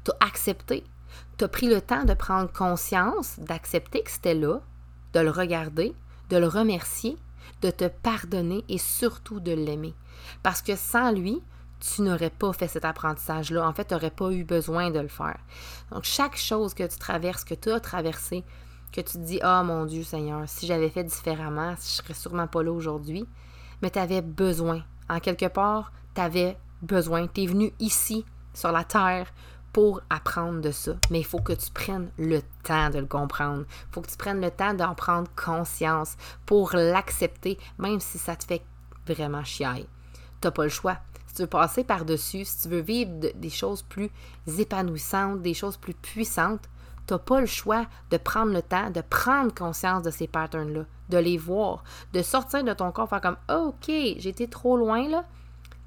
Tu 0.04 0.10
as 0.10 0.26
accepté. 0.26 0.82
Tu 1.42 1.48
pris 1.48 1.66
le 1.66 1.80
temps 1.80 2.04
de 2.04 2.14
prendre 2.14 2.52
conscience, 2.52 3.34
d'accepter 3.40 4.04
que 4.04 4.12
c'était 4.12 4.36
là, 4.36 4.60
de 5.12 5.18
le 5.18 5.30
regarder, 5.32 5.92
de 6.30 6.36
le 6.36 6.46
remercier, 6.46 7.16
de 7.62 7.70
te 7.72 7.88
pardonner 7.88 8.64
et 8.68 8.78
surtout 8.78 9.40
de 9.40 9.50
l'aimer. 9.50 9.92
Parce 10.44 10.62
que 10.62 10.76
sans 10.76 11.10
lui, 11.10 11.42
tu 11.80 12.02
n'aurais 12.02 12.30
pas 12.30 12.52
fait 12.52 12.68
cet 12.68 12.84
apprentissage-là. 12.84 13.66
En 13.66 13.72
fait, 13.72 13.86
tu 13.86 13.94
n'aurais 13.94 14.12
pas 14.12 14.30
eu 14.30 14.44
besoin 14.44 14.92
de 14.92 15.00
le 15.00 15.08
faire. 15.08 15.40
Donc, 15.90 16.04
chaque 16.04 16.36
chose 16.36 16.74
que 16.74 16.84
tu 16.84 16.96
traverses, 16.96 17.42
que 17.42 17.54
tu 17.54 17.72
as 17.72 17.80
traversé, 17.80 18.44
que 18.92 19.00
tu 19.00 19.14
te 19.14 19.18
dis, 19.18 19.40
oh, 19.42 19.62
mon 19.64 19.84
Dieu 19.84 20.04
Seigneur, 20.04 20.44
si 20.46 20.68
j'avais 20.68 20.90
fait 20.90 21.02
différemment, 21.02 21.74
je 21.74 21.88
serais 21.88 22.14
sûrement 22.14 22.46
pas 22.46 22.62
là 22.62 22.70
aujourd'hui, 22.70 23.26
mais 23.82 23.90
tu 23.90 23.98
avais 23.98 24.22
besoin. 24.22 24.84
En 25.10 25.18
quelque 25.18 25.46
part, 25.46 25.90
tu 26.14 26.20
avais 26.20 26.56
besoin. 26.82 27.26
Tu 27.26 27.42
es 27.42 27.46
venu 27.46 27.72
ici, 27.80 28.24
sur 28.54 28.70
la 28.70 28.84
terre, 28.84 29.26
pour 29.72 30.02
apprendre 30.10 30.60
de 30.60 30.70
ça. 30.70 30.92
Mais 31.10 31.20
il 31.20 31.24
faut 31.24 31.40
que 31.40 31.52
tu 31.52 31.70
prennes 31.70 32.10
le 32.18 32.40
temps 32.62 32.90
de 32.90 32.98
le 32.98 33.06
comprendre. 33.06 33.64
Il 33.68 33.94
faut 33.94 34.00
que 34.00 34.10
tu 34.10 34.16
prennes 34.16 34.40
le 34.40 34.50
temps 34.50 34.74
d'en 34.74 34.94
prendre 34.94 35.28
conscience 35.34 36.16
pour 36.46 36.74
l'accepter, 36.74 37.58
même 37.78 38.00
si 38.00 38.18
ça 38.18 38.36
te 38.36 38.44
fait 38.44 38.62
vraiment 39.06 39.44
chier. 39.44 39.86
Tu 40.40 40.50
pas 40.50 40.64
le 40.64 40.68
choix. 40.68 40.98
Si 41.26 41.36
tu 41.36 41.42
veux 41.42 41.48
passer 41.48 41.84
par-dessus, 41.84 42.44
si 42.44 42.62
tu 42.62 42.68
veux 42.68 42.80
vivre 42.80 43.12
des 43.34 43.50
choses 43.50 43.82
plus 43.82 44.10
épanouissantes, 44.58 45.40
des 45.40 45.54
choses 45.54 45.78
plus 45.78 45.94
puissantes, 45.94 46.68
tu 47.06 47.14
n'as 47.14 47.18
pas 47.18 47.40
le 47.40 47.46
choix 47.46 47.86
de 48.10 48.16
prendre 48.16 48.52
le 48.52 48.62
temps, 48.62 48.90
de 48.90 49.00
prendre 49.00 49.54
conscience 49.54 50.02
de 50.02 50.10
ces 50.10 50.26
patterns-là, 50.26 50.84
de 51.08 51.18
les 51.18 51.38
voir, 51.38 51.84
de 52.12 52.22
sortir 52.22 52.62
de 52.64 52.72
ton 52.72 52.92
corps, 52.92 53.08
faire 53.08 53.20
comme 53.20 53.38
OK, 53.50 53.88
été 53.88 54.46
trop 54.46 54.76
loin 54.76 55.08
là. 55.08 55.24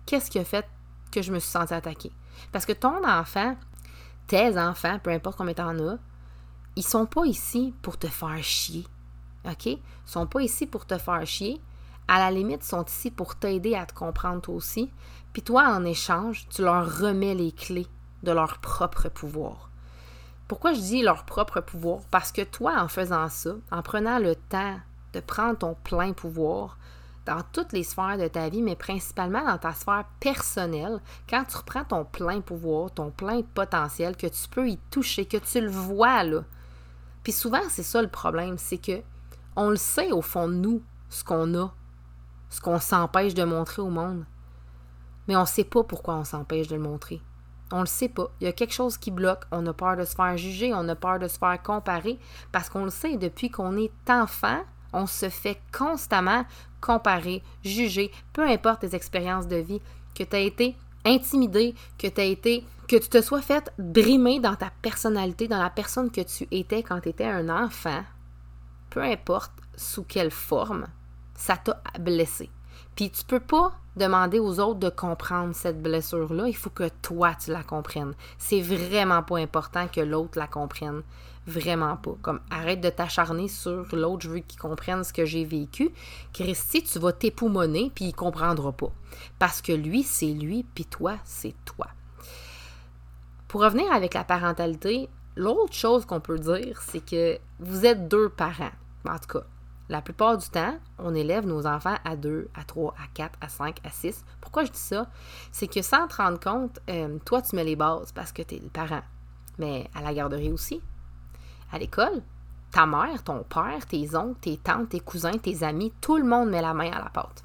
Qu'est-ce 0.05 0.29
qui 0.29 0.39
a 0.39 0.43
fait 0.43 0.65
que 1.11 1.21
je 1.21 1.31
me 1.31 1.39
suis 1.39 1.49
sentie 1.49 1.73
attaquée? 1.73 2.11
Parce 2.51 2.65
que 2.65 2.73
ton 2.73 3.07
enfant, 3.07 3.55
tes 4.27 4.57
enfants, 4.57 4.99
peu 5.01 5.11
importe 5.11 5.37
combien 5.37 5.53
en 5.65 5.79
as, 5.87 5.97
ils 6.75 6.85
sont 6.85 7.05
pas 7.05 7.25
ici 7.25 7.73
pour 7.81 7.97
te 7.97 8.07
faire 8.07 8.43
chier. 8.43 8.85
OK? 9.45 9.65
Ils 9.65 9.79
sont 10.05 10.27
pas 10.27 10.41
ici 10.41 10.67
pour 10.67 10.85
te 10.85 10.97
faire 10.97 11.25
chier. 11.25 11.61
À 12.07 12.19
la 12.19 12.31
limite, 12.31 12.63
ils 12.63 12.67
sont 12.67 12.85
ici 12.85 13.11
pour 13.11 13.35
t'aider 13.35 13.75
à 13.75 13.85
te 13.85 13.93
comprendre 13.93 14.49
aussi. 14.49 14.91
Puis 15.33 15.41
toi, 15.41 15.67
en 15.69 15.83
échange, 15.85 16.47
tu 16.49 16.61
leur 16.61 16.99
remets 16.99 17.35
les 17.35 17.51
clés 17.51 17.87
de 18.23 18.31
leur 18.31 18.59
propre 18.59 19.09
pouvoir. 19.09 19.69
Pourquoi 20.47 20.73
je 20.73 20.79
dis 20.79 21.01
leur 21.01 21.25
propre 21.25 21.61
pouvoir? 21.61 22.01
Parce 22.11 22.31
que 22.31 22.43
toi, 22.43 22.75
en 22.79 22.87
faisant 22.87 23.29
ça, 23.29 23.55
en 23.71 23.81
prenant 23.81 24.19
le 24.19 24.35
temps 24.35 24.79
de 25.13 25.19
prendre 25.19 25.57
ton 25.57 25.75
plein 25.83 26.13
pouvoir 26.13 26.77
dans 27.25 27.41
toutes 27.51 27.73
les 27.73 27.83
sphères 27.83 28.17
de 28.17 28.27
ta 28.27 28.49
vie, 28.49 28.61
mais 28.61 28.75
principalement 28.75 29.43
dans 29.43 29.57
ta 29.57 29.73
sphère 29.73 30.05
personnelle, 30.19 31.01
quand 31.29 31.43
tu 31.45 31.57
reprends 31.57 31.83
ton 31.83 32.05
plein 32.05 32.41
pouvoir, 32.41 32.91
ton 32.91 33.09
plein 33.09 33.41
potentiel, 33.41 34.15
que 34.15 34.27
tu 34.27 34.47
peux 34.49 34.69
y 34.69 34.77
toucher, 34.91 35.25
que 35.25 35.37
tu 35.37 35.61
le 35.61 35.69
vois 35.69 36.23
là. 36.23 36.43
Puis 37.23 37.33
souvent, 37.33 37.61
c'est 37.69 37.83
ça 37.83 38.01
le 38.01 38.07
problème, 38.07 38.57
c'est 38.57 38.77
que 38.77 39.01
on 39.55 39.69
le 39.69 39.77
sait 39.77 40.11
au 40.11 40.21
fond 40.21 40.47
de 40.47 40.53
nous, 40.53 40.83
ce 41.09 41.23
qu'on 41.23 41.55
a, 41.55 41.73
ce 42.49 42.61
qu'on 42.61 42.79
s'empêche 42.79 43.33
de 43.33 43.43
montrer 43.43 43.81
au 43.81 43.89
monde. 43.89 44.25
Mais 45.27 45.35
on 45.35 45.41
ne 45.41 45.45
sait 45.45 45.63
pas 45.63 45.83
pourquoi 45.83 46.15
on 46.15 46.23
s'empêche 46.23 46.67
de 46.67 46.75
le 46.75 46.81
montrer. 46.81 47.21
On 47.71 47.79
le 47.79 47.87
sait 47.87 48.09
pas. 48.09 48.27
Il 48.39 48.43
y 48.43 48.47
a 48.47 48.53
quelque 48.53 48.73
chose 48.73 48.97
qui 48.97 49.09
bloque. 49.09 49.45
On 49.51 49.65
a 49.65 49.73
peur 49.73 49.97
de 49.97 50.05
se 50.05 50.13
faire 50.13 50.37
juger, 50.37 50.73
on 50.73 50.87
a 50.87 50.95
peur 50.95 51.17
de 51.17 51.27
se 51.27 51.39
faire 51.39 51.61
comparer, 51.63 52.19
parce 52.51 52.69
qu'on 52.69 52.83
le 52.83 52.91
sait, 52.91 53.17
depuis 53.17 53.49
qu'on 53.49 53.75
est 53.77 53.91
enfant, 54.07 54.61
on 54.95 55.05
se 55.05 55.29
fait 55.29 55.59
constamment 55.71 56.45
comparer, 56.81 57.43
juger, 57.63 58.11
peu 58.33 58.47
importe 58.47 58.81
tes 58.81 58.95
expériences 58.95 59.47
de 59.47 59.57
vie, 59.57 59.81
que 60.15 60.23
tu 60.23 60.35
as 60.35 60.39
été 60.39 60.75
intimidé, 61.03 61.75
que 61.97 62.07
tu 62.07 62.21
as 62.21 62.25
été 62.25 62.63
que 62.87 62.95
tu 62.97 63.09
te 63.09 63.21
sois 63.21 63.41
fait 63.41 63.73
brimer 63.79 64.39
dans 64.39 64.55
ta 64.55 64.69
personnalité, 64.83 65.47
dans 65.47 65.61
la 65.61 65.71
personne 65.71 66.11
que 66.11 66.21
tu 66.21 66.47
étais 66.51 66.83
quand 66.83 67.01
tu 67.01 67.09
étais 67.09 67.25
un 67.25 67.49
enfant, 67.49 68.03
peu 68.91 69.01
importe 69.01 69.51
sous 69.75 70.03
quelle 70.03 70.29
forme, 70.29 70.85
ça 71.33 71.57
t'a 71.57 71.81
blessé. 71.99 72.49
Puis 72.95 73.09
tu 73.09 73.25
peux 73.25 73.39
pas 73.39 73.73
demander 73.95 74.39
aux 74.39 74.59
autres 74.59 74.79
de 74.79 74.89
comprendre 74.89 75.55
cette 75.55 75.81
blessure-là, 75.81 76.47
il 76.47 76.55
faut 76.55 76.69
que 76.69 76.89
toi 77.01 77.33
tu 77.35 77.51
la 77.51 77.63
comprennes. 77.63 78.13
C'est 78.37 78.61
vraiment 78.61 79.23
pas 79.23 79.37
important 79.37 79.87
que 79.87 80.01
l'autre 80.01 80.37
la 80.37 80.47
comprenne. 80.47 81.01
Vraiment 81.47 81.95
pas. 81.97 82.15
Comme 82.21 82.39
arrête 82.49 82.81
de 82.81 82.89
t'acharner 82.89 83.47
sur 83.47 83.85
l'autre, 83.95 84.23
je 84.23 84.29
veux 84.29 84.39
qu'il 84.39 84.59
comprenne 84.59 85.03
ce 85.03 85.13
que 85.13 85.25
j'ai 85.25 85.45
vécu. 85.45 85.91
Christy, 86.33 86.83
tu 86.83 86.97
vas 86.97 87.11
t'époumoner 87.11 87.91
puis 87.93 88.05
il 88.05 88.13
comprendra 88.13 88.71
pas. 88.71 88.91
Parce 89.37 89.61
que 89.61 89.71
lui, 89.71 90.03
c'est 90.03 90.33
lui, 90.33 90.63
puis 90.63 90.85
toi, 90.85 91.17
c'est 91.23 91.53
toi. 91.65 91.87
Pour 93.47 93.61
revenir 93.61 93.91
avec 93.91 94.15
la 94.15 94.23
parentalité, 94.23 95.07
l'autre 95.35 95.73
chose 95.73 96.05
qu'on 96.05 96.19
peut 96.19 96.39
dire, 96.39 96.81
c'est 96.81 97.05
que 97.05 97.37
vous 97.59 97.85
êtes 97.85 98.07
deux 98.07 98.29
parents. 98.29 98.71
En 99.07 99.19
tout 99.19 99.39
cas, 99.39 99.45
la 99.87 100.01
plupart 100.01 100.37
du 100.37 100.49
temps, 100.49 100.79
on 100.97 101.13
élève 101.13 101.45
nos 101.45 101.67
enfants 101.67 101.97
à 102.03 102.15
2, 102.15 102.49
à 102.55 102.63
3, 102.63 102.95
à 102.97 103.07
4, 103.13 103.37
à 103.39 103.49
5, 103.49 103.77
à 103.83 103.91
6. 103.91 104.25
Pourquoi 104.41 104.65
je 104.65 104.71
dis 104.71 104.79
ça? 104.79 105.07
C'est 105.51 105.67
que 105.67 105.83
sans 105.83 106.07
te 106.07 106.15
rendre 106.15 106.39
compte, 106.39 106.79
euh, 106.89 107.19
toi, 107.23 107.43
tu 107.43 107.55
mets 107.55 107.63
les 107.63 107.75
bases 107.75 108.11
parce 108.11 108.31
que 108.31 108.41
tu 108.41 108.55
es 108.55 108.59
le 108.59 108.69
parent. 108.69 109.03
Mais 109.59 109.87
à 109.93 110.01
la 110.01 110.13
garderie 110.13 110.51
aussi, 110.51 110.81
à 111.71 111.79
l'école, 111.79 112.21
ta 112.71 112.85
mère, 112.85 113.23
ton 113.23 113.43
père, 113.43 113.85
tes 113.87 114.15
oncles, 114.15 114.39
tes 114.41 114.57
tantes, 114.57 114.89
tes 114.89 114.99
cousins, 114.99 115.37
tes 115.37 115.63
amis, 115.63 115.93
tout 116.01 116.17
le 116.17 116.25
monde 116.25 116.49
met 116.49 116.61
la 116.61 116.73
main 116.73 116.91
à 116.91 116.99
la 116.99 117.09
pâte. 117.09 117.43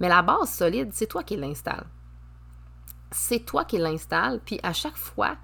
Mais 0.00 0.08
la 0.08 0.22
base 0.22 0.50
solide, 0.50 0.90
c'est 0.92 1.06
toi 1.06 1.22
qui 1.22 1.36
l'installes. 1.36 1.86
C'est 3.10 3.40
toi 3.40 3.64
qui 3.64 3.78
l'installes, 3.78 4.40
puis 4.44 4.60
à 4.62 4.72
chaque 4.72 4.96
fois 4.96 5.36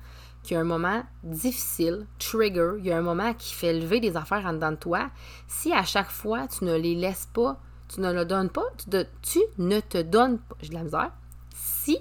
qu'il 0.42 0.54
y 0.54 0.58
a 0.58 0.60
un 0.60 0.64
moment 0.64 1.02
difficile, 1.22 2.06
trigger, 2.18 2.74
il 2.78 2.86
y 2.86 2.92
a 2.92 2.98
un 2.98 3.02
moment 3.02 3.34
qui 3.34 3.54
fait 3.54 3.78
lever 3.78 4.00
des 4.00 4.16
affaires 4.16 4.44
en 4.46 4.54
dedans 4.54 4.72
de 4.72 4.76
toi, 4.76 5.10
si 5.46 5.72
à 5.72 5.84
chaque 5.84 6.10
fois 6.10 6.48
tu 6.48 6.64
ne 6.64 6.76
les 6.76 6.94
laisses 6.94 7.28
pas, 7.32 7.60
tu 7.88 8.00
ne 8.00 8.12
le 8.12 8.24
donnes 8.24 8.50
pas, 8.50 8.64
tu, 8.76 9.04
tu 9.22 9.38
ne 9.58 9.80
te 9.80 10.00
donnes 10.02 10.38
pas, 10.38 10.56
j'ai 10.60 10.70
de 10.70 10.74
la 10.74 10.84
misère, 10.84 11.12
si 11.54 11.98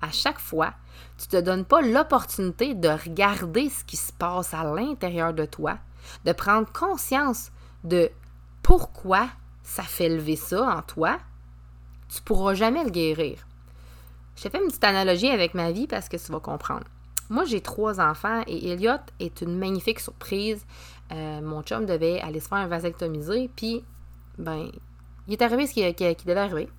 à 0.00 0.10
chaque 0.10 0.38
fois 0.38 0.74
tu 1.20 1.28
te 1.28 1.36
donnes 1.36 1.66
pas 1.66 1.82
l'opportunité 1.82 2.74
de 2.74 2.88
regarder 2.88 3.68
ce 3.68 3.84
qui 3.84 3.98
se 3.98 4.10
passe 4.10 4.54
à 4.54 4.64
l'intérieur 4.64 5.34
de 5.34 5.44
toi, 5.44 5.76
de 6.24 6.32
prendre 6.32 6.72
conscience 6.72 7.50
de 7.84 8.10
pourquoi 8.62 9.28
ça 9.62 9.82
fait 9.82 10.08
lever 10.08 10.36
ça 10.36 10.62
en 10.62 10.80
toi, 10.80 11.18
tu 12.08 12.22
pourras 12.22 12.54
jamais 12.54 12.82
le 12.84 12.90
guérir. 12.90 13.46
Je 14.34 14.44
te 14.44 14.48
fais 14.48 14.62
une 14.62 14.68
petite 14.68 14.84
analogie 14.84 15.28
avec 15.28 15.52
ma 15.52 15.72
vie 15.72 15.86
parce 15.86 16.08
que 16.08 16.16
tu 16.16 16.32
vas 16.32 16.40
comprendre. 16.40 16.86
Moi, 17.28 17.44
j'ai 17.44 17.60
trois 17.60 18.00
enfants 18.00 18.42
et 18.46 18.72
Elliot 18.72 18.98
est 19.20 19.42
une 19.42 19.58
magnifique 19.58 20.00
surprise. 20.00 20.64
Euh, 21.12 21.42
mon 21.42 21.62
chum 21.62 21.84
devait 21.84 22.20
aller 22.20 22.40
se 22.40 22.48
faire 22.48 22.58
un 22.58 22.66
vasectomiser, 22.66 23.50
puis, 23.54 23.84
ben, 24.38 24.70
il 25.28 25.34
est 25.34 25.42
arrivé 25.42 25.66
ce 25.66 25.74
qui 25.74 26.24
devait 26.24 26.40
arriver. 26.40 26.70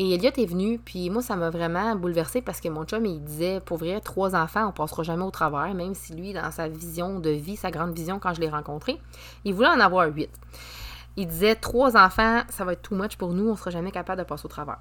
Et 0.00 0.14
Elliot 0.14 0.30
est 0.36 0.46
venu, 0.46 0.78
puis 0.78 1.10
moi, 1.10 1.22
ça 1.22 1.34
m'a 1.34 1.50
vraiment 1.50 1.96
bouleversée 1.96 2.40
parce 2.40 2.60
que 2.60 2.68
mon 2.68 2.84
chum, 2.84 3.04
il 3.04 3.20
disait, 3.20 3.58
pour 3.58 3.78
vrai, 3.78 4.00
trois 4.00 4.36
enfants, 4.36 4.68
on 4.68 4.70
passera 4.70 5.02
jamais 5.02 5.24
au 5.24 5.32
travers, 5.32 5.74
même 5.74 5.96
si 5.96 6.14
lui, 6.14 6.32
dans 6.32 6.52
sa 6.52 6.68
vision 6.68 7.18
de 7.18 7.30
vie, 7.30 7.56
sa 7.56 7.72
grande 7.72 7.96
vision 7.96 8.20
quand 8.20 8.32
je 8.32 8.40
l'ai 8.40 8.48
rencontré, 8.48 9.00
il 9.44 9.54
voulait 9.54 9.66
en 9.66 9.80
avoir 9.80 10.06
huit. 10.06 10.30
Il 11.16 11.26
disait, 11.26 11.56
trois 11.56 11.96
enfants, 11.96 12.42
ça 12.48 12.64
va 12.64 12.74
être 12.74 12.82
too 12.82 12.94
much 12.94 13.16
pour 13.16 13.32
nous, 13.32 13.48
on 13.48 13.56
sera 13.56 13.72
jamais 13.72 13.90
capable 13.90 14.20
de 14.20 14.24
passer 14.24 14.46
au 14.46 14.48
travers. 14.48 14.78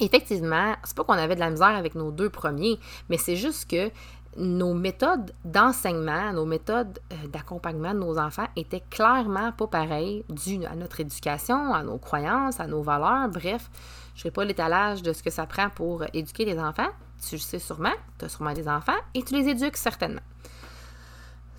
Effectivement, 0.00 0.74
c'est 0.82 0.96
pas 0.96 1.04
qu'on 1.04 1.12
avait 1.12 1.36
de 1.36 1.40
la 1.40 1.50
misère 1.50 1.76
avec 1.76 1.94
nos 1.94 2.10
deux 2.10 2.28
premiers, 2.28 2.80
mais 3.08 3.18
c'est 3.18 3.36
juste 3.36 3.70
que 3.70 3.92
nos 4.36 4.74
méthodes 4.74 5.30
d'enseignement, 5.44 6.32
nos 6.32 6.46
méthodes 6.46 6.98
euh, 7.12 7.28
d'accompagnement 7.28 7.94
de 7.94 8.00
nos 8.00 8.18
enfants 8.18 8.48
étaient 8.56 8.82
clairement 8.90 9.52
pas 9.52 9.68
pareilles 9.68 10.24
dû 10.28 10.64
à 10.64 10.74
notre 10.74 10.98
éducation, 10.98 11.72
à 11.72 11.84
nos 11.84 11.98
croyances, 11.98 12.58
à 12.58 12.66
nos 12.66 12.82
valeurs, 12.82 13.28
bref. 13.28 13.70
Je 14.14 14.18
ne 14.18 14.20
ferai 14.20 14.30
pas 14.30 14.44
l'étalage 14.44 15.02
de 15.02 15.12
ce 15.12 15.22
que 15.22 15.30
ça 15.30 15.46
prend 15.46 15.70
pour 15.70 16.04
éduquer 16.12 16.44
les 16.44 16.58
enfants. 16.58 16.88
Tu 17.26 17.36
le 17.36 17.40
sais 17.40 17.58
sûrement, 17.58 17.94
tu 18.18 18.24
as 18.24 18.28
sûrement 18.28 18.52
des 18.52 18.68
enfants 18.68 18.98
et 19.14 19.22
tu 19.22 19.34
les 19.34 19.48
éduques 19.48 19.76
certainement. 19.76 20.20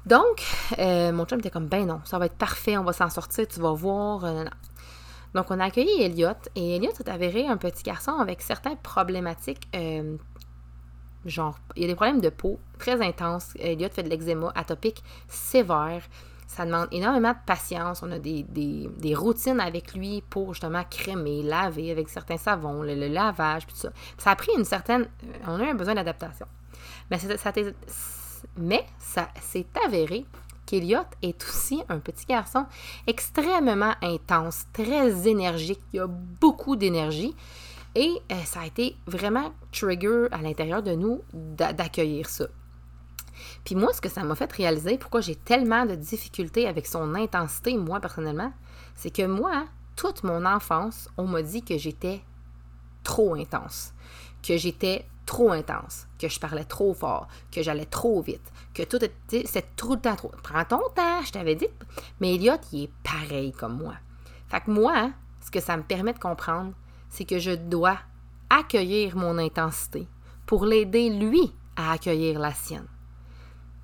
Donc, 0.05 0.43
euh, 0.79 1.11
mon 1.13 1.25
chum 1.25 1.39
était 1.39 1.49
comme, 1.49 1.67
ben 1.67 1.85
non, 1.85 2.01
ça 2.03 2.19
va 2.19 2.25
être 2.25 2.35
parfait, 2.35 2.77
on 2.77 2.83
va 2.83 2.91
s'en 2.91 3.09
sortir, 3.09 3.47
tu 3.47 3.59
vas 3.61 3.71
voir. 3.71 4.25
Euh, 4.25 4.43
Donc, 5.33 5.49
on 5.49 5.59
a 5.59 5.65
accueilli 5.65 6.01
Elliot 6.01 6.33
et 6.55 6.75
Elliot 6.75 6.91
s'est 6.93 7.09
avéré 7.09 7.47
un 7.47 7.57
petit 7.57 7.83
garçon 7.83 8.11
avec 8.19 8.41
certaines 8.41 8.77
problématiques. 8.77 9.67
Euh, 9.73 10.17
genre, 11.25 11.57
il 11.75 11.83
y 11.83 11.85
a 11.85 11.87
des 11.87 11.95
problèmes 11.95 12.19
de 12.19 12.29
peau 12.29 12.59
très 12.77 13.01
intenses. 13.01 13.53
Elliot 13.57 13.89
fait 13.89 14.03
de 14.03 14.09
l'eczéma 14.09 14.51
atopique 14.55 15.01
sévère. 15.29 16.03
Ça 16.47 16.65
demande 16.65 16.87
énormément 16.91 17.31
de 17.31 17.37
patience. 17.45 18.03
On 18.03 18.11
a 18.11 18.19
des, 18.19 19.15
routines 19.15 19.59
avec 19.59 19.93
lui 19.93 20.21
pour 20.29 20.53
justement 20.53 20.83
crémer, 20.89 21.41
laver 21.43 21.91
avec 21.91 22.09
certains 22.09 22.37
savons, 22.37 22.83
le, 22.83 23.07
lavage, 23.07 23.65
puis 23.65 23.75
tout 23.75 23.81
ça. 23.81 23.89
Ça 24.17 24.31
a 24.31 24.35
pris 24.35 24.51
une 24.57 24.65
certaine. 24.65 25.07
On 25.47 25.59
a 25.59 25.63
eu 25.63 25.69
un 25.69 25.75
besoin 25.75 25.95
d'adaptation. 25.95 26.45
Mais 27.09 27.19
ça, 27.19 27.51
mais 28.57 28.85
ça 28.99 29.29
s'est 29.41 29.65
avéré 29.85 30.25
qu'Eliot 30.65 31.05
est 31.21 31.43
aussi 31.43 31.81
un 31.89 31.99
petit 31.99 32.25
garçon 32.25 32.65
extrêmement 33.07 33.93
intense, 34.01 34.65
très 34.73 35.27
énergique. 35.27 35.81
Il 35.93 36.01
a 36.01 36.07
beaucoup 36.07 36.75
d'énergie. 36.75 37.35
Et 37.95 38.11
euh, 38.31 38.35
ça 38.45 38.61
a 38.61 38.65
été 38.65 38.95
vraiment 39.05 39.53
trigger 39.71 40.25
à 40.31 40.41
l'intérieur 40.41 40.81
de 40.81 40.93
nous 40.93 41.21
d'accueillir 41.31 42.27
ça. 42.27 42.47
Puis 43.65 43.75
moi, 43.75 43.93
ce 43.93 44.01
que 44.01 44.09
ça 44.09 44.23
m'a 44.23 44.35
fait 44.35 44.51
réaliser, 44.51 44.97
pourquoi 44.97 45.21
j'ai 45.21 45.35
tellement 45.35 45.85
de 45.85 45.95
difficultés 45.95 46.67
avec 46.67 46.85
son 46.85 47.15
intensité, 47.15 47.77
moi 47.77 47.99
personnellement, 47.99 48.51
c'est 48.95 49.11
que 49.11 49.25
moi, 49.25 49.65
toute 49.95 50.23
mon 50.23 50.45
enfance, 50.45 51.09
on 51.17 51.27
m'a 51.27 51.41
dit 51.41 51.63
que 51.63 51.77
j'étais 51.77 52.21
trop 53.03 53.35
intense, 53.35 53.93
que 54.41 54.57
j'étais 54.57 55.05
trop 55.25 55.51
intense, 55.51 56.07
que 56.19 56.27
je 56.27 56.39
parlais 56.39 56.65
trop 56.65 56.93
fort, 56.93 57.27
que 57.51 57.61
j'allais 57.61 57.85
trop 57.85 58.21
vite, 58.21 58.51
que 58.73 58.83
tout 58.83 59.03
était, 59.03 59.43
trop 59.75 59.95
le 59.95 60.01
temps 60.01 60.15
trop. 60.15 60.31
Prends 60.43 60.65
ton 60.65 60.81
temps, 60.95 61.21
je 61.25 61.31
t'avais 61.31 61.55
dit. 61.55 61.67
Mais 62.19 62.35
Elliot, 62.35 62.57
il 62.71 62.83
est 62.83 62.91
pareil 63.03 63.51
comme 63.53 63.77
moi. 63.77 63.95
Fait 64.47 64.61
que 64.61 64.71
moi, 64.71 65.11
ce 65.41 65.51
que 65.51 65.61
ça 65.61 65.77
me 65.77 65.83
permet 65.83 66.13
de 66.13 66.19
comprendre, 66.19 66.73
c'est 67.09 67.25
que 67.25 67.39
je 67.39 67.51
dois 67.51 67.97
accueillir 68.49 69.15
mon 69.15 69.37
intensité 69.37 70.07
pour 70.45 70.65
l'aider 70.65 71.09
lui 71.09 71.53
à 71.75 71.93
accueillir 71.93 72.39
la 72.39 72.53
sienne. 72.53 72.87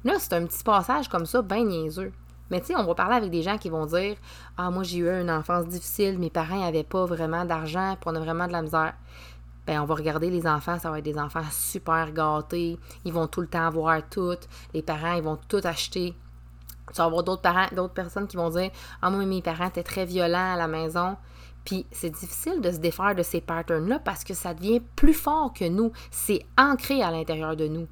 Là, 0.03 0.13
c'est 0.17 0.33
un 0.33 0.45
petit 0.45 0.63
passage 0.63 1.09
comme 1.09 1.25
ça, 1.25 1.41
bien 1.41 1.65
niaiseux. 1.65 2.13
Mais 2.49 2.61
tu 2.61 2.67
sais, 2.67 2.75
on 2.75 2.85
va 2.85 2.95
parler 2.95 3.15
avec 3.15 3.29
des 3.29 3.43
gens 3.43 3.57
qui 3.57 3.69
vont 3.69 3.85
dire 3.85 4.15
Ah, 4.57 4.71
moi, 4.71 4.83
j'ai 4.83 4.99
eu 4.99 5.09
une 5.09 5.29
enfance 5.29 5.67
difficile, 5.67 6.17
mes 6.17 6.29
parents 6.29 6.59
n'avaient 6.59 6.83
pas 6.83 7.05
vraiment 7.05 7.45
d'argent, 7.45 7.95
puis 7.99 8.09
on 8.09 8.15
a 8.15 8.19
vraiment 8.19 8.47
de 8.47 8.53
la 8.53 8.61
misère. 8.61 8.93
Ben, 9.67 9.81
on 9.81 9.85
va 9.85 9.95
regarder 9.95 10.29
les 10.31 10.47
enfants, 10.47 10.79
ça 10.79 10.89
va 10.89 10.99
être 10.99 11.05
des 11.05 11.19
enfants 11.19 11.43
super 11.51 12.11
gâtés, 12.11 12.79
ils 13.05 13.13
vont 13.13 13.27
tout 13.27 13.41
le 13.41 13.47
temps 13.47 13.67
avoir 13.67 14.01
tout, 14.09 14.37
les 14.73 14.81
parents, 14.81 15.13
ils 15.13 15.21
vont 15.21 15.37
tout 15.47 15.61
acheter. 15.63 16.15
Tu 16.91 16.97
vas 16.97 17.03
avoir 17.03 17.23
d'autres 17.23 17.43
parents, 17.43 17.67
d'autres 17.75 17.93
personnes 17.93 18.25
qui 18.25 18.37
vont 18.37 18.49
dire 18.49 18.71
Ah, 19.01 19.09
moi, 19.09 19.25
mes 19.25 19.41
parents 19.41 19.67
étaient 19.67 19.83
très 19.83 20.05
violents 20.05 20.53
à 20.53 20.57
la 20.57 20.67
maison. 20.67 21.17
Puis 21.65 21.85
c'est 21.91 22.09
difficile 22.09 22.61
de 22.61 22.71
se 22.71 22.77
défaire 22.77 23.13
de 23.13 23.21
ces 23.21 23.41
patterns-là 23.41 23.99
parce 23.99 24.23
que 24.23 24.33
ça 24.33 24.53
devient 24.53 24.81
plus 24.95 25.13
fort 25.13 25.53
que 25.53 25.65
nous. 25.65 25.91
C'est 26.09 26.45
ancré 26.57 27.03
à 27.03 27.11
l'intérieur 27.11 27.55
de 27.55 27.67
nous 27.67 27.87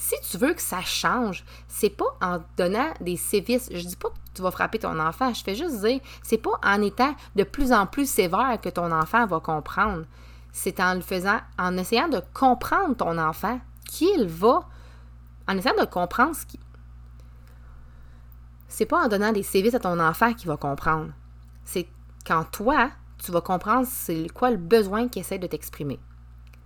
Si 0.00 0.14
tu 0.22 0.38
veux 0.38 0.54
que 0.54 0.62
ça 0.62 0.80
change, 0.80 1.44
c'est 1.68 1.90
pas 1.90 2.16
en 2.22 2.38
donnant 2.56 2.88
des 3.02 3.18
sévices. 3.18 3.68
Je 3.70 3.86
dis 3.86 3.96
pas 3.96 4.08
que 4.08 4.14
tu 4.32 4.40
vas 4.40 4.50
frapper 4.50 4.78
ton 4.78 4.98
enfant, 4.98 5.34
je 5.34 5.44
fais 5.44 5.54
juste 5.54 5.82
dire, 5.82 6.00
c'est 6.22 6.38
pas 6.38 6.58
en 6.64 6.80
étant 6.80 7.14
de 7.36 7.44
plus 7.44 7.70
en 7.70 7.86
plus 7.86 8.08
sévère 8.08 8.58
que 8.62 8.70
ton 8.70 8.90
enfant 8.92 9.26
va 9.26 9.40
comprendre. 9.40 10.06
C'est 10.52 10.80
en 10.80 10.94
le 10.94 11.02
faisant, 11.02 11.38
en 11.58 11.76
essayant 11.76 12.08
de 12.08 12.22
comprendre 12.32 12.96
ton 12.96 13.18
enfant, 13.18 13.60
qu'il 13.90 14.26
va, 14.26 14.66
en 15.46 15.58
essayant 15.58 15.78
de 15.78 15.84
comprendre 15.84 16.34
ce 16.34 16.46
qui. 16.46 16.58
C'est 18.68 18.86
pas 18.86 19.04
en 19.04 19.08
donnant 19.08 19.32
des 19.32 19.42
sévices 19.42 19.74
à 19.74 19.80
ton 19.80 20.00
enfant 20.00 20.32
qu'il 20.32 20.48
va 20.48 20.56
comprendre. 20.56 21.10
C'est 21.66 21.86
quand 22.26 22.44
toi, 22.50 22.88
tu 23.22 23.32
vas 23.32 23.42
comprendre 23.42 23.86
c'est 23.86 24.28
quoi 24.32 24.50
le 24.50 24.56
besoin 24.56 25.08
qu'il 25.08 25.20
essaie 25.20 25.38
de 25.38 25.46
t'exprimer. 25.46 26.00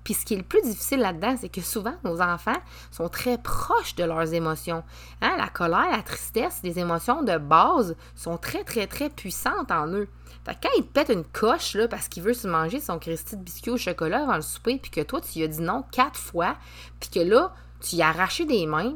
Puis 0.04 0.12
ce 0.12 0.26
qui 0.26 0.34
est 0.34 0.38
le 0.38 0.42
plus 0.42 0.62
difficile 0.62 1.00
là-dedans, 1.00 1.36
c'est 1.40 1.48
que 1.48 1.62
souvent, 1.62 1.94
nos 2.04 2.20
enfants 2.20 2.60
sont 2.90 3.08
très 3.08 3.38
proches 3.38 3.94
de 3.94 4.04
leurs 4.04 4.34
émotions. 4.34 4.84
Hein? 5.22 5.34
La 5.38 5.48
colère, 5.48 5.90
la 5.90 6.02
tristesse, 6.02 6.60
les 6.62 6.78
émotions 6.78 7.22
de 7.22 7.38
base 7.38 7.96
sont 8.14 8.36
très, 8.36 8.64
très, 8.64 8.86
très 8.86 9.08
puissantes 9.08 9.70
en 9.70 9.88
eux. 9.88 10.08
Fait 10.44 10.54
que 10.54 10.60
quand 10.64 10.74
il 10.76 10.84
te 10.84 10.92
pète 10.92 11.08
une 11.08 11.24
coche 11.24 11.74
là, 11.74 11.88
parce 11.88 12.08
qu'il 12.08 12.22
veut 12.22 12.34
se 12.34 12.46
manger 12.46 12.80
son 12.80 12.98
Christy 12.98 13.36
de 13.36 13.42
biscuit 13.42 13.70
au 13.70 13.78
chocolat 13.78 14.24
avant 14.24 14.36
le 14.36 14.42
souper, 14.42 14.78
puis 14.78 14.90
que 14.90 15.00
toi, 15.00 15.22
tu 15.22 15.38
lui 15.38 15.44
as 15.46 15.48
dit 15.48 15.62
non 15.62 15.84
quatre 15.90 16.20
fois, 16.20 16.56
puis 17.00 17.08
que 17.08 17.20
là, 17.20 17.54
tu 17.80 17.96
y 17.96 18.02
as 18.02 18.08
arraché 18.08 18.44
des 18.44 18.66
mains, 18.66 18.94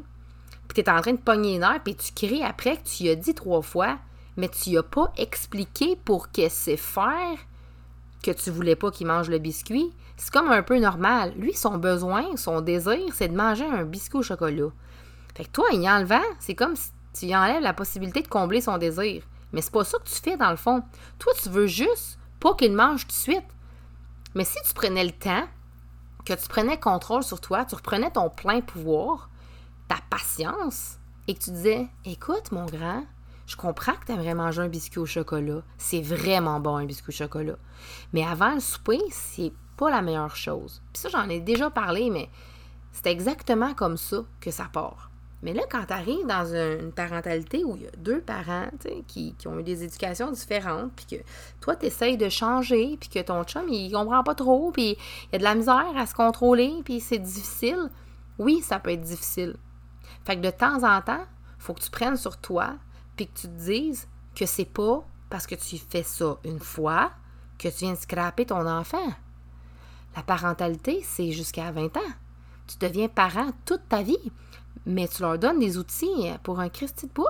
puis 0.69 0.75
tu 0.75 0.81
es 0.83 0.91
en 0.91 1.00
train 1.00 1.12
de 1.12 1.19
pogner 1.19 1.57
une 1.57 1.65
heure, 1.65 1.81
puis 1.83 1.97
tu 1.97 2.12
cries 2.12 2.45
après 2.45 2.77
que 2.77 2.87
tu 2.87 3.05
y 3.05 3.09
as 3.09 3.15
dit 3.15 3.35
trois 3.35 3.62
fois, 3.62 3.99
mais 4.37 4.50
tu 4.50 4.73
n'as 4.73 4.83
pas 4.83 5.11
expliqué 5.17 5.97
pour 5.97 6.31
que 6.31 6.50
c'est 6.50 6.77
faire 6.77 7.38
que 8.23 8.31
tu 8.31 8.50
voulais 8.50 8.77
pas 8.77 8.91
qu'il 8.91 9.07
mange 9.07 9.31
le 9.31 9.38
biscuit, 9.38 9.93
c'est 10.19 10.33
comme 10.33 10.51
un 10.51 10.63
peu 10.63 10.79
normal. 10.79 11.33
Lui, 11.37 11.55
son 11.55 11.79
besoin, 11.79 12.37
son 12.37 12.61
désir, 12.61 12.99
c'est 13.15 13.29
de 13.29 13.37
manger 13.37 13.65
un 13.65 13.85
biscuit 13.85 14.19
au 14.19 14.23
chocolat. 14.23 14.69
Fait 15.37 15.45
que 15.45 15.51
toi, 15.51 15.69
y 15.73 15.89
enlevant, 15.89 16.21
c'est 16.41 16.57
comme 16.57 16.75
si 16.75 16.91
tu 17.29 17.35
enlèves 17.35 17.63
la 17.63 17.73
possibilité 17.73 18.23
de 18.23 18.29
combler 18.29 18.61
son 18.61 18.79
désir. 18.79 19.23
Mais 19.53 19.63
c'est 19.63 19.73
pas 19.73 19.85
ça 19.85 19.97
que 19.99 20.09
tu 20.09 20.21
fais 20.21 20.37
dans 20.37 20.51
le 20.51 20.57
fond. 20.57 20.83
Toi, 21.21 21.33
tu 21.41 21.49
veux 21.49 21.69
juste 21.69 22.19
pas 22.41 22.55
qu'il 22.55 22.75
mange 22.75 23.03
tout 23.03 23.09
de 23.09 23.13
suite. 23.13 23.47
Mais 24.35 24.45
si 24.45 24.59
tu 24.67 24.75
prenais 24.75 25.05
le 25.05 25.13
temps, 25.13 25.47
que 26.25 26.35
tu 26.35 26.49
prenais 26.49 26.79
contrôle 26.79 27.23
sur 27.23 27.41
toi, 27.41 27.65
tu 27.65 27.77
reprenais 27.77 28.11
ton 28.11 28.29
plein 28.29 28.61
pouvoir, 28.61 29.31
ta 29.87 29.97
patience, 30.11 30.99
et 31.29 31.35
que 31.35 31.45
tu 31.45 31.51
disais 31.53 31.89
Écoute, 32.05 32.51
mon 32.51 32.67
grand, 32.67 33.05
je 33.47 33.55
comprends 33.55 33.93
que 33.93 34.07
tu 34.07 34.13
aimerais 34.13 34.35
manger 34.35 34.63
un 34.63 34.69
biscuit 34.69 34.99
au 34.99 35.07
chocolat. 35.07 35.63
C'est 35.79 36.03
vraiment 36.03 36.59
bon, 36.59 36.77
un 36.77 36.85
biscuit 36.85 37.11
au 37.11 37.17
chocolat. 37.17 37.57
Mais 38.13 38.25
avant 38.25 38.55
le 38.55 38.61
souper, 38.61 39.01
c'est 39.11 39.53
pas 39.79 39.91
la 39.91 40.03
meilleure 40.03 40.37
chose. 40.37 40.83
Puis 40.93 41.01
ça, 41.01 41.09
j'en 41.09 41.29
ai 41.31 41.41
déjà 41.41 41.71
parlé, 41.71 42.11
mais 42.11 42.29
c'est 42.93 43.07
exactement 43.07 43.73
comme 43.75 43.97
ça 43.97 44.19
que 44.41 44.51
ça 44.51 44.69
part. 44.71 45.11
Mais 45.43 45.55
là, 45.55 45.63
quand 45.71 45.85
tu 45.87 45.93
arrives 45.93 46.27
dans 46.27 46.53
une 46.53 46.91
parentalité 46.91 47.63
où 47.63 47.77
il 47.77 47.83
y 47.83 47.87
a 47.87 47.93
deux 47.97 48.21
parents 48.21 48.67
qui, 49.07 49.37
ont 49.47 49.59
eu 49.61 49.63
des 49.63 49.85
éducations 49.85 50.33
différentes, 50.33 50.93
puis 50.97 51.07
que 51.07 51.25
toi, 51.61 51.77
tu 51.77 51.87
essayes 51.87 52.17
de 52.17 52.29
changer, 52.29 52.97
puis 52.99 53.09
que 53.09 53.21
ton 53.21 53.45
chum, 53.45 53.69
il 53.69 53.93
comprend 53.93 54.25
pas 54.25 54.35
trop, 54.35 54.73
puis 54.73 54.97
il 54.99 55.33
y 55.33 55.37
a 55.37 55.39
de 55.39 55.45
la 55.45 55.55
misère 55.55 55.93
à 55.97 56.07
se 56.07 56.15
contrôler, 56.15 56.73
puis 56.85 57.01
c'est 57.01 57.19
difficile, 57.19 57.89
oui, 58.39 58.61
ça 58.63 58.81
peut 58.81 58.91
être 58.91 59.01
difficile. 59.01 59.57
Fait 60.25 60.37
que 60.37 60.41
de 60.41 60.51
temps 60.51 60.83
en 60.83 61.01
temps, 61.03 61.25
faut 61.59 61.73
que 61.73 61.83
tu 61.83 61.91
prennes 61.91 62.17
sur 62.17 62.37
toi, 62.39 62.75
puis 63.17 63.29
que 63.29 63.39
tu 63.39 63.47
te 63.47 63.63
dises 63.63 64.09
que 64.35 64.45
c'est 64.45 64.65
pas 64.65 65.05
parce 65.31 65.47
que 65.47 65.55
tu 65.55 65.79
fais 65.79 66.03
ça 66.03 66.37
une 66.45 66.61
fois 66.61 67.13
que 67.59 67.69
tu 67.69 67.85
viens 67.85 67.93
de 67.93 67.99
scraper 67.99 68.47
ton 68.47 68.67
enfant. 68.67 69.13
La 70.19 70.25
parentalité, 70.25 71.01
c'est 71.05 71.31
jusqu'à 71.31 71.71
20 71.71 71.97
ans. 71.97 72.13
Tu 72.67 72.77
deviens 72.81 73.07
parent 73.07 73.51
toute 73.65 73.89
ta 73.89 74.03
vie, 74.03 74.33
mais 74.85 75.07
tu 75.07 75.23
leur 75.23 75.39
donnes 75.39 75.61
des 75.61 75.79
outils 75.79 76.33
pour 76.43 76.59
un 76.59 76.69
Christy 76.69 77.07
de 77.07 77.13
bout. 77.13 77.25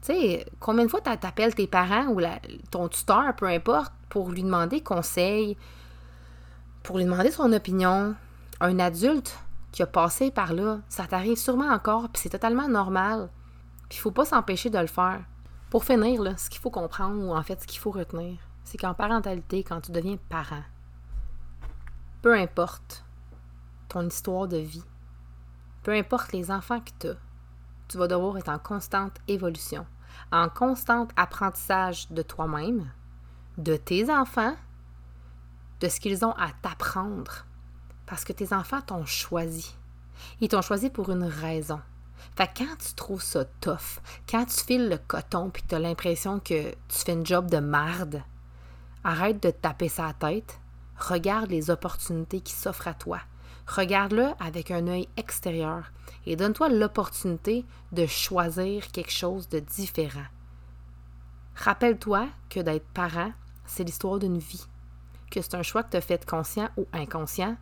Tu 0.00 0.12
sais, 0.12 0.46
combien 0.60 0.84
de 0.84 0.88
fois 0.88 1.00
tu 1.00 1.10
appelles 1.10 1.56
tes 1.56 1.66
parents 1.66 2.06
ou 2.06 2.20
ton 2.70 2.86
tuteur, 2.86 3.34
peu 3.34 3.46
importe, 3.46 3.92
pour 4.08 4.30
lui 4.30 4.44
demander 4.44 4.80
conseil, 4.82 5.56
pour 6.84 6.96
lui 6.96 7.06
demander 7.06 7.32
son 7.32 7.52
opinion? 7.52 8.14
Un 8.60 8.78
adulte 8.78 9.36
qui 9.72 9.82
a 9.82 9.86
passé 9.88 10.30
par 10.30 10.52
là, 10.52 10.78
ça 10.88 11.08
t'arrive 11.08 11.38
sûrement 11.38 11.72
encore, 11.72 12.08
puis 12.08 12.22
c'est 12.22 12.28
totalement 12.28 12.68
normal. 12.68 13.30
Puis 13.88 13.98
il 13.98 14.00
faut 14.00 14.12
pas 14.12 14.24
s'empêcher 14.24 14.70
de 14.70 14.78
le 14.78 14.86
faire. 14.86 15.24
Pour 15.70 15.84
finir, 15.84 16.38
ce 16.38 16.50
qu'il 16.50 16.60
faut 16.60 16.70
comprendre, 16.70 17.20
ou 17.20 17.34
en 17.34 17.42
fait 17.42 17.60
ce 17.60 17.66
qu'il 17.66 17.80
faut 17.80 17.90
retenir, 17.90 18.38
c'est 18.62 18.78
qu'en 18.78 18.94
parentalité, 18.94 19.64
quand 19.64 19.80
tu 19.80 19.90
deviens 19.90 20.18
parent, 20.28 20.62
peu 22.22 22.38
importe 22.38 23.04
ton 23.88 24.06
histoire 24.06 24.46
de 24.46 24.58
vie, 24.58 24.84
peu 25.82 25.92
importe 25.92 26.32
les 26.32 26.50
enfants 26.50 26.80
que 26.80 26.90
tu 26.98 27.08
as, 27.08 27.16
tu 27.88 27.98
vas 27.98 28.08
devoir 28.08 28.36
être 28.36 28.50
en 28.50 28.58
constante 28.58 29.16
évolution, 29.26 29.86
en 30.30 30.48
constant 30.48 31.08
apprentissage 31.16 32.10
de 32.10 32.22
toi-même, 32.22 32.90
de 33.58 33.76
tes 33.76 34.10
enfants, 34.12 34.54
de 35.80 35.88
ce 35.88 35.98
qu'ils 35.98 36.24
ont 36.24 36.32
à 36.32 36.50
t'apprendre. 36.62 37.46
Parce 38.06 38.24
que 38.24 38.32
tes 38.32 38.52
enfants 38.52 38.82
t'ont 38.82 39.06
choisi. 39.06 39.74
Ils 40.40 40.48
t'ont 40.48 40.62
choisi 40.62 40.90
pour 40.90 41.10
une 41.10 41.24
raison. 41.24 41.80
Fait 42.36 42.46
que 42.46 42.58
quand 42.58 42.76
tu 42.78 42.94
trouves 42.94 43.22
ça 43.22 43.44
tough, 43.60 44.00
quand 44.28 44.44
tu 44.44 44.64
files 44.64 44.88
le 44.88 44.98
coton 44.98 45.50
puis 45.50 45.62
que 45.62 45.68
tu 45.68 45.74
as 45.74 45.78
l'impression 45.78 46.38
que 46.38 46.70
tu 46.70 46.98
fais 46.98 47.12
une 47.12 47.24
job 47.24 47.48
de 47.48 47.58
marde, 47.58 48.22
arrête 49.04 49.42
de 49.42 49.50
te 49.50 49.56
taper 49.56 49.88
sa 49.88 50.12
tête, 50.12 50.59
regarde 51.00 51.50
les 51.50 51.70
opportunités 51.70 52.40
qui 52.40 52.52
s'offrent 52.52 52.88
à 52.88 52.94
toi. 52.94 53.20
Regarde-le 53.66 54.28
avec 54.38 54.70
un 54.70 54.86
œil 54.88 55.08
extérieur 55.16 55.92
et 56.26 56.36
donne-toi 56.36 56.68
l'opportunité 56.68 57.64
de 57.92 58.06
choisir 58.06 58.90
quelque 58.90 59.12
chose 59.12 59.48
de 59.48 59.60
différent. 59.60 60.26
Rappelle-toi 61.56 62.26
que 62.48 62.60
d'être 62.60 62.88
parent, 62.88 63.32
c'est 63.66 63.84
l'histoire 63.84 64.18
d'une 64.18 64.38
vie, 64.38 64.66
que 65.30 65.40
c'est 65.40 65.54
un 65.54 65.62
choix 65.62 65.82
que 65.82 65.90
tu 65.90 65.96
as 65.96 66.00
fait 66.00 66.24
conscient 66.28 66.68
ou 66.76 66.86
inconscient. 66.92 67.56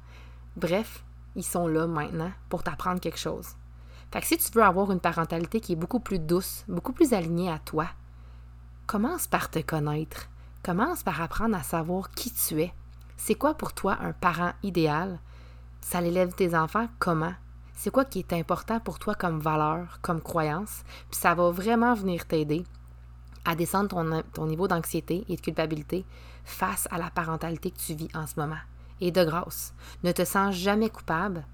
Bref, 0.57 1.05
ils 1.37 1.45
sont 1.45 1.67
là 1.67 1.87
maintenant 1.87 2.33
pour 2.49 2.63
t'apprendre 2.63 3.01
quelque 3.01 3.19
chose. 3.19 3.49
Fait 4.11 4.21
que 4.21 4.27
si 4.27 4.39
tu 4.39 4.51
veux 4.53 4.63
avoir 4.63 4.91
une 4.91 5.01
parentalité 5.01 5.61
qui 5.61 5.73
est 5.73 5.77
beaucoup 5.77 6.01
plus 6.01 6.19
douce, 6.19 6.65
beaucoup 6.67 6.93
plus 6.93 7.13
alignée 7.13 7.51
à 7.51 7.59
toi, 7.59 7.87
commence 8.87 9.27
par 9.27 9.51
te 9.51 9.59
connaître. 9.59 10.29
Commence 10.63 11.03
par 11.03 11.21
apprendre 11.21 11.57
à 11.57 11.63
savoir 11.63 12.11
qui 12.11 12.33
tu 12.33 12.63
es. 12.63 12.73
C'est 13.19 13.35
quoi 13.35 13.53
pour 13.55 13.75
toi 13.75 13.99
un 14.01 14.13
parent 14.13 14.53
idéal? 14.63 15.19
Ça 15.83 16.01
l'élève 16.01 16.33
tes 16.35 16.57
enfants 16.57 16.89
comment? 16.99 17.35
C'est 17.75 17.91
quoi 17.91 18.05
qui 18.05 18.21
est 18.21 18.33
important 18.33 18.81
pour 18.81 18.99
toi 18.99 19.15
comme 19.15 19.41
valeur, 19.41 19.99
comme 20.01 20.23
croyance? 20.23 20.83
Puis 21.11 21.21
ça 21.21 21.35
va 21.35 21.51
vraiment 21.51 21.95
venir 21.95 22.27
t'aider 22.27 22.65
à 23.45 23.55
descendre 23.55 23.89
ton, 23.89 24.23
ton 24.33 24.47
niveau 24.47 24.67
d'anxiété 24.67 25.25
et 25.29 25.37
de 25.37 25.41
culpabilité 25.41 26.07
face 26.45 26.89
à 26.91 26.99
la 26.99 27.11
parentalité 27.11 27.71
que 27.71 27.79
tu 27.79 27.95
vis 27.95 28.09
en 28.15 28.27
ce 28.27 28.39
moment. 28.39 28.59
Et 29.01 29.11
de 29.13 29.25
grâce, 29.25 29.75
ne 30.03 30.13
te 30.13 30.25
sens 30.25 30.55
jamais 30.55 30.89
coupable 30.89 31.45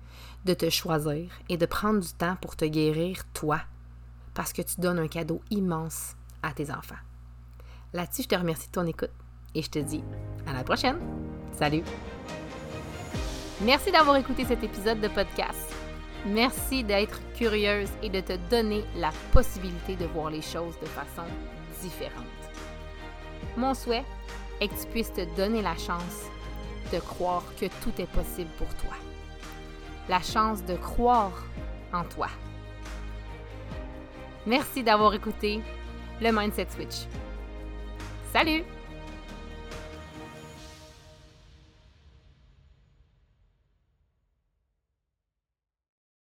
de 0.44 0.54
te 0.54 0.70
choisir 0.70 1.30
et 1.48 1.56
de 1.56 1.66
prendre 1.66 2.00
du 2.00 2.12
temps 2.12 2.36
pour 2.40 2.56
te 2.56 2.64
guérir 2.64 3.24
toi, 3.32 3.60
parce 4.34 4.52
que 4.52 4.62
tu 4.62 4.80
donnes 4.80 4.98
un 4.98 5.08
cadeau 5.08 5.42
immense 5.50 6.14
à 6.42 6.52
tes 6.52 6.70
enfants. 6.70 6.94
Là-dessus, 7.92 8.22
je 8.22 8.28
te 8.28 8.34
remercie 8.34 8.68
de 8.68 8.72
ton 8.72 8.86
écoute 8.86 9.12
et 9.54 9.62
je 9.62 9.70
te 9.70 9.78
dis 9.78 10.04
à 10.46 10.52
la 10.52 10.64
prochaine. 10.64 11.23
Salut! 11.56 11.82
Merci 13.62 13.92
d'avoir 13.92 14.16
écouté 14.16 14.44
cet 14.44 14.62
épisode 14.62 15.00
de 15.00 15.08
podcast. 15.08 15.72
Merci 16.26 16.82
d'être 16.82 17.20
curieuse 17.34 17.90
et 18.02 18.08
de 18.08 18.20
te 18.20 18.32
donner 18.50 18.84
la 18.96 19.10
possibilité 19.32 19.96
de 19.96 20.06
voir 20.06 20.30
les 20.30 20.42
choses 20.42 20.78
de 20.80 20.86
façon 20.86 21.28
différente. 21.82 22.24
Mon 23.56 23.74
souhait 23.74 24.04
est 24.60 24.68
que 24.68 24.80
tu 24.80 24.86
puisses 24.88 25.12
te 25.12 25.24
donner 25.36 25.62
la 25.62 25.76
chance 25.76 26.28
de 26.92 26.98
croire 26.98 27.44
que 27.60 27.66
tout 27.66 27.92
est 27.98 28.10
possible 28.10 28.50
pour 28.58 28.68
toi 28.76 28.94
la 30.08 30.20
chance 30.20 30.64
de 30.64 30.74
croire 30.74 31.44
en 31.92 32.04
toi. 32.04 32.28
Merci 34.46 34.82
d'avoir 34.82 35.14
écouté 35.14 35.62
le 36.20 36.30
Mindset 36.30 36.68
Switch. 36.70 37.06
Salut! 38.32 38.64